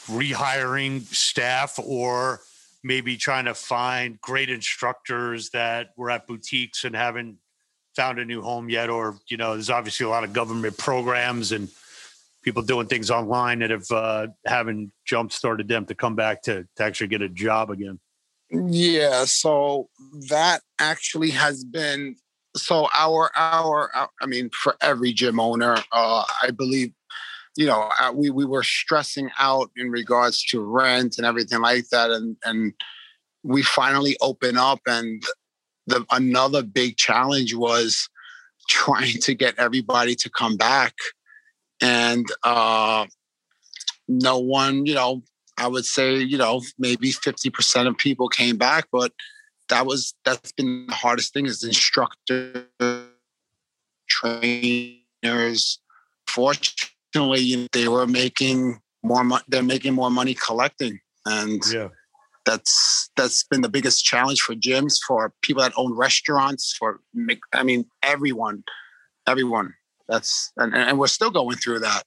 rehiring 0.07 1.01
staff 1.13 1.77
or 1.83 2.41
maybe 2.83 3.17
trying 3.17 3.45
to 3.45 3.53
find 3.53 4.21
great 4.21 4.49
instructors 4.49 5.49
that 5.49 5.89
were 5.97 6.09
at 6.09 6.25
boutiques 6.25 6.85
and 6.85 6.95
haven't 6.95 7.37
found 7.95 8.19
a 8.19 8.25
new 8.25 8.41
home 8.41 8.69
yet? 8.69 8.89
Or, 8.89 9.17
you 9.27 9.35
know, 9.35 9.55
there's 9.55 9.69
obviously 9.69 10.05
a 10.05 10.09
lot 10.09 10.23
of 10.23 10.31
government 10.31 10.77
programs 10.77 11.51
and 11.51 11.67
people 12.43 12.61
doing 12.61 12.87
things 12.87 13.11
online 13.11 13.59
that 13.59 13.69
have 13.69 13.89
uh, 13.91 14.27
haven't 14.45 14.91
jump 15.05 15.31
started 15.31 15.67
them 15.67 15.85
to 15.85 15.95
come 15.95 16.15
back 16.15 16.41
to 16.43 16.65
to 16.75 16.83
actually 16.83 17.07
get 17.07 17.21
a 17.21 17.29
job 17.29 17.69
again. 17.69 17.99
Yeah, 18.51 19.25
so 19.25 19.89
that 20.29 20.61
actually 20.79 21.29
has 21.31 21.63
been 21.63 22.15
so 22.55 22.87
our 22.95 23.31
our, 23.35 23.91
our 23.93 24.09
I 24.21 24.25
mean 24.25 24.49
for 24.51 24.75
every 24.81 25.13
gym 25.13 25.39
owner, 25.39 25.77
uh, 25.91 26.23
I 26.41 26.51
believe 26.51 26.91
you 27.55 27.65
know 27.65 27.89
uh, 27.99 28.11
we 28.13 28.29
we 28.29 28.45
were 28.45 28.63
stressing 28.63 29.29
out 29.37 29.69
in 29.75 29.91
regards 29.91 30.43
to 30.45 30.61
rent 30.61 31.17
and 31.17 31.25
everything 31.25 31.61
like 31.61 31.89
that, 31.89 32.09
and 32.09 32.37
and 32.43 32.73
we 33.43 33.63
finally 33.63 34.17
open 34.21 34.57
up, 34.57 34.79
and 34.87 35.23
the 35.87 36.05
another 36.11 36.63
big 36.63 36.97
challenge 36.97 37.53
was 37.53 38.09
trying 38.67 39.19
to 39.19 39.33
get 39.33 39.57
everybody 39.57 40.15
to 40.15 40.29
come 40.29 40.55
back 40.55 40.93
and 41.81 42.25
uh, 42.43 43.05
no 44.07 44.39
one, 44.39 44.85
you 44.85 44.93
know, 44.93 45.23
I 45.57 45.67
would 45.67 45.85
say, 45.85 46.17
you 46.17 46.37
know, 46.37 46.61
maybe 46.77 47.11
50% 47.11 47.87
of 47.87 47.97
people 47.97 48.29
came 48.29 48.57
back, 48.57 48.87
but 48.91 49.11
that 49.67 49.85
was 49.85 50.15
that's 50.25 50.51
been 50.51 50.87
the 50.87 50.95
hardest 50.95 51.33
thing 51.33 51.45
is 51.45 51.63
instructor 51.63 52.65
trainers. 54.07 55.79
Fortunately, 56.27 57.67
they 57.71 57.87
were 57.87 58.07
making 58.07 58.79
more 59.03 59.23
money. 59.23 59.43
They're 59.47 59.63
making 59.63 59.93
more 59.93 60.09
money 60.09 60.33
collecting, 60.33 60.99
and 61.25 61.61
yeah. 61.71 61.89
that's 62.45 63.11
that's 63.15 63.43
been 63.43 63.61
the 63.61 63.69
biggest 63.69 64.03
challenge 64.03 64.41
for 64.41 64.55
gyms, 64.55 64.99
for 65.05 65.33
people 65.41 65.61
that 65.61 65.73
own 65.77 65.95
restaurants, 65.95 66.73
for 66.73 67.01
I 67.53 67.63
mean 67.63 67.85
everyone, 68.03 68.63
everyone 69.27 69.73
that's 70.09 70.51
and, 70.57 70.75
and 70.75 70.99
we're 70.99 71.07
still 71.07 71.29
going 71.29 71.55
through 71.57 71.79
that. 71.79 72.03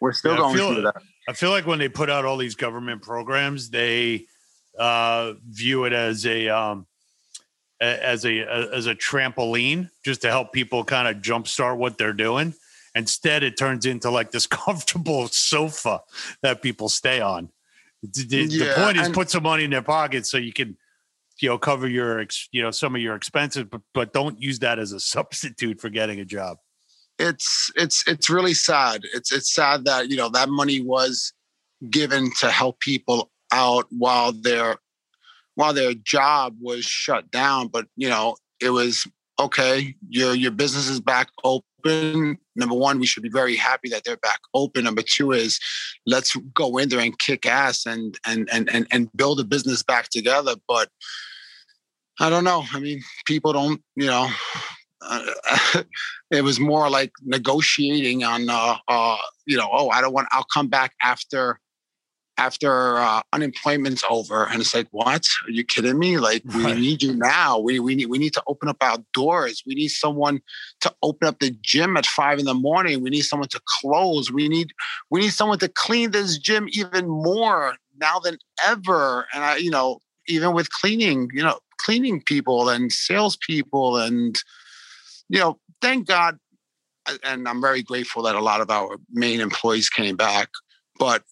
We're 0.00 0.12
still 0.12 0.32
yeah, 0.32 0.38
going 0.38 0.56
feel, 0.56 0.72
through 0.74 0.82
that. 0.82 1.02
I 1.28 1.32
feel 1.32 1.50
like 1.50 1.66
when 1.66 1.78
they 1.78 1.88
put 1.88 2.10
out 2.10 2.24
all 2.24 2.36
these 2.36 2.56
government 2.56 3.02
programs, 3.02 3.70
they 3.70 4.26
uh, 4.78 5.34
view 5.48 5.84
it 5.84 5.92
as 5.92 6.26
a 6.26 6.48
um, 6.48 6.86
as 7.80 8.26
a 8.26 8.40
as 8.40 8.86
a 8.86 8.94
trampoline 8.94 9.88
just 10.04 10.22
to 10.22 10.28
help 10.28 10.52
people 10.52 10.84
kind 10.84 11.08
of 11.08 11.22
jumpstart 11.22 11.78
what 11.78 11.96
they're 11.96 12.12
doing. 12.12 12.54
Instead, 12.94 13.42
it 13.42 13.56
turns 13.56 13.86
into 13.86 14.10
like 14.10 14.32
this 14.32 14.46
comfortable 14.48 15.28
sofa 15.28 16.00
that 16.42 16.60
people 16.60 16.88
stay 16.88 17.20
on. 17.20 17.48
The, 18.02 18.48
yeah, 18.50 18.66
the 18.66 18.72
point 18.74 18.96
is 18.98 19.08
put 19.10 19.30
some 19.30 19.44
money 19.44 19.62
in 19.62 19.70
their 19.70 19.80
pocket 19.80 20.26
so 20.26 20.36
you 20.36 20.52
can 20.52 20.76
you 21.40 21.48
know 21.48 21.56
cover 21.56 21.88
your 21.88 22.26
you 22.50 22.60
know 22.60 22.72
some 22.72 22.96
of 22.96 23.00
your 23.00 23.14
expenses 23.14 23.64
but 23.70 23.80
but 23.94 24.12
don't 24.12 24.42
use 24.42 24.58
that 24.58 24.80
as 24.80 24.90
a 24.90 24.98
substitute 25.14 25.80
for 25.80 25.88
getting 25.88 26.18
a 26.18 26.24
job 26.24 26.58
it's 27.22 27.70
it's 27.76 28.06
it's 28.06 28.28
really 28.28 28.54
sad. 28.54 29.02
It's 29.14 29.32
it's 29.32 29.54
sad 29.54 29.84
that 29.84 30.10
you 30.10 30.16
know 30.16 30.28
that 30.30 30.48
money 30.48 30.80
was 30.80 31.32
given 31.88 32.30
to 32.40 32.50
help 32.50 32.80
people 32.80 33.30
out 33.52 33.86
while 33.90 34.32
their 34.32 34.76
while 35.54 35.72
their 35.72 35.94
job 35.94 36.56
was 36.60 36.84
shut 36.84 37.30
down 37.30 37.68
but 37.68 37.86
you 37.96 38.08
know 38.08 38.36
it 38.60 38.70
was 38.70 39.06
okay 39.38 39.94
your 40.08 40.34
your 40.34 40.50
business 40.50 40.88
is 40.88 41.00
back 41.00 41.28
open. 41.44 42.38
Number 42.56 42.74
one 42.74 42.98
we 42.98 43.06
should 43.06 43.22
be 43.22 43.28
very 43.28 43.56
happy 43.56 43.88
that 43.90 44.02
they're 44.04 44.16
back 44.16 44.40
open. 44.54 44.84
Number 44.84 45.02
two 45.02 45.32
is 45.32 45.60
let's 46.06 46.34
go 46.54 46.76
in 46.78 46.88
there 46.88 47.00
and 47.00 47.18
kick 47.18 47.46
ass 47.46 47.86
and 47.86 48.18
and 48.26 48.48
and 48.52 48.68
and, 48.72 48.86
and 48.90 49.12
build 49.14 49.38
a 49.40 49.44
business 49.44 49.82
back 49.82 50.08
together. 50.10 50.56
But 50.66 50.88
i 52.20 52.28
don't 52.28 52.44
know. 52.44 52.64
I 52.72 52.80
mean 52.80 53.00
people 53.26 53.52
don't 53.52 53.80
you 53.96 54.06
know 54.06 54.28
uh, 55.04 55.82
it 56.30 56.42
was 56.42 56.58
more 56.60 56.88
like 56.90 57.12
negotiating 57.24 58.24
on 58.24 58.48
uh, 58.48 58.76
uh, 58.88 59.16
you 59.46 59.56
know 59.56 59.68
oh 59.72 59.88
i 59.90 60.00
don't 60.00 60.12
want 60.12 60.28
i'll 60.32 60.46
come 60.52 60.68
back 60.68 60.92
after 61.02 61.58
after 62.38 62.98
uh, 62.98 63.22
unemployment's 63.32 64.02
over. 64.08 64.46
And 64.46 64.60
it's 64.60 64.74
like 64.74 64.88
what? 64.90 65.26
Are 65.46 65.50
you 65.50 65.64
kidding 65.64 65.98
me? 65.98 66.18
Like 66.18 66.42
we 66.54 66.64
right. 66.64 66.76
need 66.76 67.02
you 67.02 67.14
now. 67.14 67.58
We, 67.58 67.78
we 67.78 67.94
need 67.94 68.06
we 68.06 68.18
need 68.18 68.32
to 68.34 68.42
open 68.46 68.68
up 68.68 68.78
our 68.80 68.98
doors. 69.12 69.62
We 69.66 69.74
need 69.74 69.88
someone 69.88 70.40
to 70.80 70.92
open 71.02 71.28
up 71.28 71.38
the 71.38 71.50
gym 71.62 71.96
at 71.96 72.06
five 72.06 72.38
in 72.38 72.44
the 72.44 72.54
morning. 72.54 73.02
We 73.02 73.10
need 73.10 73.22
someone 73.22 73.48
to 73.50 73.60
close. 73.80 74.32
We 74.32 74.48
need 74.48 74.72
we 75.10 75.20
need 75.20 75.32
someone 75.32 75.58
to 75.58 75.68
clean 75.68 76.10
this 76.10 76.38
gym 76.38 76.68
even 76.72 77.08
more 77.08 77.74
now 77.98 78.18
than 78.18 78.38
ever. 78.64 79.26
And 79.34 79.44
i 79.44 79.56
you 79.56 79.70
know 79.70 80.00
even 80.28 80.54
with 80.54 80.70
cleaning 80.70 81.28
you 81.32 81.42
know 81.42 81.58
cleaning 81.78 82.22
people 82.22 82.68
and 82.68 82.92
salespeople 82.92 83.98
and 83.98 84.36
you 85.32 85.40
know 85.40 85.58
thank 85.80 86.06
god 86.06 86.38
and 87.24 87.48
i'm 87.48 87.60
very 87.60 87.82
grateful 87.82 88.22
that 88.22 88.36
a 88.36 88.40
lot 88.40 88.60
of 88.60 88.70
our 88.70 88.96
main 89.10 89.40
employees 89.40 89.88
came 89.88 90.16
back 90.16 90.48
but 90.98 91.24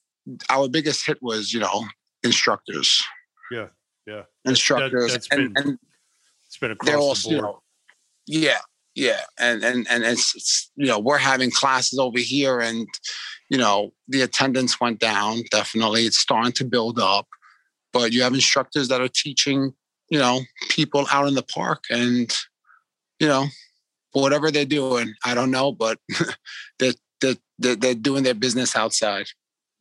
our 0.48 0.68
biggest 0.68 1.06
hit 1.06 1.18
was 1.22 1.52
you 1.52 1.60
know 1.60 1.84
instructors. 2.22 3.02
Yeah, 3.50 3.68
yeah, 4.06 4.22
instructors, 4.44 5.12
that, 5.12 5.26
and, 5.32 5.54
been, 5.54 5.64
and 5.64 5.78
it's 6.46 6.58
been 6.58 6.70
across 6.72 7.22
the 7.22 7.30
board. 7.30 7.36
You 7.36 7.42
know, 7.42 7.62
yeah, 8.26 8.58
yeah, 8.94 9.20
and 9.38 9.62
and 9.64 9.86
and 9.90 10.04
it's, 10.04 10.34
it's 10.34 10.70
you 10.76 10.86
know 10.86 10.98
we're 10.98 11.18
having 11.18 11.50
classes 11.50 11.98
over 11.98 12.18
here, 12.18 12.60
and 12.60 12.86
you 13.48 13.58
know 13.58 13.92
the 14.08 14.22
attendance 14.22 14.80
went 14.80 14.98
down. 14.98 15.42
Definitely, 15.50 16.06
it's 16.06 16.18
starting 16.18 16.52
to 16.52 16.64
build 16.64 16.98
up, 16.98 17.26
but 17.92 18.12
you 18.12 18.22
have 18.22 18.34
instructors 18.34 18.88
that 18.88 19.00
are 19.00 19.08
teaching 19.08 19.72
you 20.10 20.18
know 20.18 20.40
people 20.68 21.06
out 21.12 21.28
in 21.28 21.34
the 21.34 21.42
park, 21.42 21.84
and 21.90 22.34
you 23.18 23.26
know 23.26 23.46
whatever 24.12 24.50
they're 24.50 24.64
doing, 24.64 25.14
I 25.24 25.34
don't 25.34 25.50
know, 25.50 25.72
but 25.72 25.98
they're, 26.78 26.94
they're, 27.20 27.36
they're 27.58 27.94
doing 27.94 28.22
their 28.22 28.34
business 28.34 28.76
outside. 28.76 29.26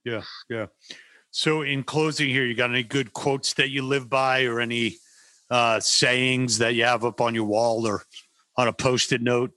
Yeah, 0.06 0.24
yeah. 0.50 0.68
So, 1.32 1.62
in 1.62 1.84
closing 1.84 2.30
here, 2.30 2.46
you 2.46 2.56
got 2.56 2.72
any 2.72 2.84
good 2.84 3.14
quotes 3.14 3.54
that 3.54 3.70
you 3.70 3.84
live 3.84 4.10
by, 4.10 4.46
or 4.46 4.60
any 4.60 4.96
uh, 5.50 5.80
sayings 5.80 6.58
that 6.60 6.76
you 6.76 6.84
have 6.84 7.06
up 7.06 7.22
on 7.22 7.36
your 7.36 7.46
wall 7.46 7.88
or 7.88 8.04
on 8.58 8.68
a 8.68 8.74
post-it 8.74 9.22
note? 9.22 9.52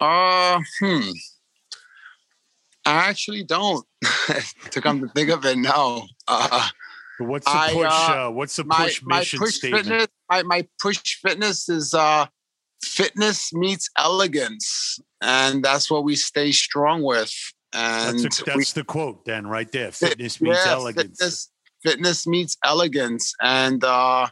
Uh, 0.00 0.60
hmm. 0.80 1.10
I 2.84 3.08
actually 3.08 3.44
don't. 3.44 3.84
to 4.70 4.80
come 4.80 5.00
to 5.00 5.08
think 5.08 5.30
of 5.30 5.44
it, 5.44 5.58
no. 5.58 6.06
Uh, 6.28 6.68
what's 7.18 7.46
the 7.46 7.52
I, 7.52 7.72
push? 7.72 7.86
Uh, 7.86 8.26
uh, 8.26 8.30
what's 8.30 8.56
the 8.56 8.64
push 8.64 9.02
my, 9.02 9.18
mission 9.18 9.38
my 9.38 9.46
push 9.46 9.54
statement? 9.54 9.86
Fitness, 9.86 10.06
my, 10.30 10.42
my 10.42 10.68
push 10.80 11.16
fitness 11.16 11.68
is 11.68 11.94
uh, 11.94 12.26
fitness 12.82 13.52
meets 13.52 13.88
elegance, 13.98 14.98
and 15.20 15.64
that's 15.64 15.90
what 15.90 16.04
we 16.04 16.16
stay 16.16 16.52
strong 16.52 17.02
with. 17.02 17.32
And 17.74 18.18
that's, 18.20 18.40
a, 18.40 18.44
that's 18.44 18.56
we, 18.56 18.80
the 18.80 18.84
quote, 18.84 19.24
then, 19.24 19.46
right 19.46 19.70
there. 19.70 19.92
Fitness 19.92 20.40
meets 20.40 20.64
yeah, 20.64 20.72
elegance. 20.72 21.18
Fitness, 21.18 21.50
fitness 21.84 22.26
meets 22.26 22.56
elegance, 22.64 23.34
and 23.42 23.82
uh, 23.84 24.28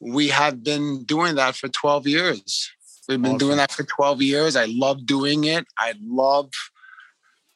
we 0.00 0.28
have 0.28 0.62
been 0.62 1.04
doing 1.04 1.34
that 1.36 1.56
for 1.56 1.68
twelve 1.68 2.06
years. 2.06 2.70
We've 3.08 3.20
been 3.20 3.32
awesome. 3.32 3.38
doing 3.38 3.56
that 3.58 3.72
for 3.72 3.84
twelve 3.84 4.22
years. 4.22 4.56
I 4.56 4.66
love 4.66 5.04
doing 5.06 5.44
it. 5.44 5.66
I 5.78 5.94
love 6.00 6.50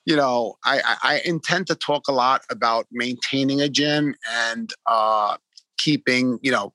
you 0.07 0.17
know, 0.17 0.57
I, 0.65 0.97
I, 1.03 1.23
intend 1.25 1.67
to 1.69 1.75
talk 1.75 2.09
a 2.09 2.13
lot 2.13 2.43
about 2.51 2.87
maintaining 2.93 3.63
a 3.63 3.71
gym 3.71 4.15
and 4.31 4.71
uh, 4.87 5.39
keeping, 5.79 6.39
you 6.43 6.53
know, 6.53 6.75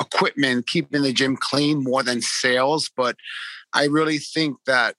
equipment, 0.00 0.66
keeping 0.66 1.02
the 1.02 1.12
gym 1.12 1.36
clean 1.36 1.84
more 1.84 2.02
than 2.02 2.20
sales. 2.22 2.90
But 2.96 3.16
I 3.72 3.84
really 3.86 4.18
think 4.18 4.56
that 4.66 4.96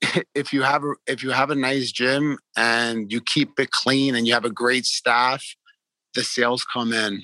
if 0.34 0.52
you 0.52 0.62
have 0.62 0.84
a, 0.84 0.94
if 1.06 1.22
you 1.22 1.30
have 1.30 1.50
a 1.50 1.54
nice 1.54 1.90
gym 1.92 2.38
and 2.56 3.10
you 3.12 3.20
keep 3.20 3.58
it 3.58 3.70
clean 3.70 4.14
and 4.14 4.26
you 4.26 4.34
have 4.34 4.44
a 4.44 4.50
great 4.50 4.86
staff, 4.86 5.44
the 6.14 6.24
sales 6.24 6.64
come 6.64 6.92
in. 6.92 7.22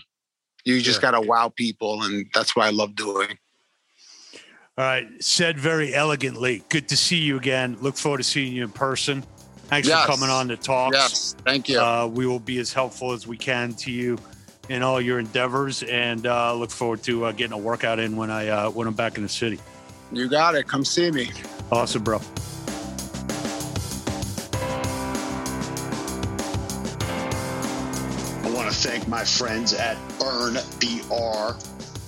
You 0.65 0.81
just 0.81 1.01
got 1.01 1.13
to 1.13 1.21
wow 1.21 1.49
people, 1.49 2.05
and 2.05 2.27
that's 2.33 2.55
what 2.55 2.67
I 2.67 2.71
love 2.71 2.95
doing. 2.95 3.37
All 4.79 4.85
right, 4.85 5.07
said 5.21 5.59
very 5.59 5.93
elegantly. 5.93 6.63
Good 6.69 6.89
to 6.89 6.97
see 6.97 7.19
you 7.19 7.37
again. 7.37 7.77
Look 7.81 7.97
forward 7.97 8.19
to 8.19 8.25
seeing 8.25 8.53
you 8.53 8.63
in 8.63 8.71
person. 8.71 9.25
Thanks 9.65 9.89
yes. 9.89 10.05
for 10.05 10.13
coming 10.13 10.31
on 10.31 10.49
to 10.49 10.57
talk. 10.57 10.93
Yes, 10.93 11.35
thank 11.45 11.69
you. 11.69 11.81
Uh, 11.81 12.07
we 12.07 12.27
will 12.27 12.39
be 12.39 12.59
as 12.59 12.73
helpful 12.73 13.11
as 13.13 13.27
we 13.27 13.37
can 13.37 13.75
to 13.75 13.91
you 13.91 14.19
in 14.69 14.83
all 14.83 15.01
your 15.01 15.19
endeavors, 15.19 15.83
and 15.83 16.27
uh, 16.27 16.55
look 16.55 16.71
forward 16.71 17.03
to 17.05 17.27
uh, 17.27 17.33
getting 17.33 17.53
a 17.53 17.59
workout 17.59 17.99
in 17.99 18.17
when 18.17 18.31
I 18.31 18.49
uh, 18.49 18.71
when 18.71 18.87
I'm 18.87 18.95
back 18.95 19.17
in 19.17 19.23
the 19.23 19.29
city. 19.29 19.59
You 20.13 20.29
got 20.29 20.55
it. 20.55 20.69
Come 20.69 20.85
see 20.85 21.11
me. 21.11 21.31
Awesome, 21.71 22.05
bro. 22.05 22.21
I 28.43 28.55
want 28.55 28.71
to 28.71 28.77
thank 28.77 29.09
my 29.09 29.25
friends 29.25 29.73
at 29.75 29.97
Brrrn, 30.19 30.81
B 30.81 31.01
R 31.11 31.57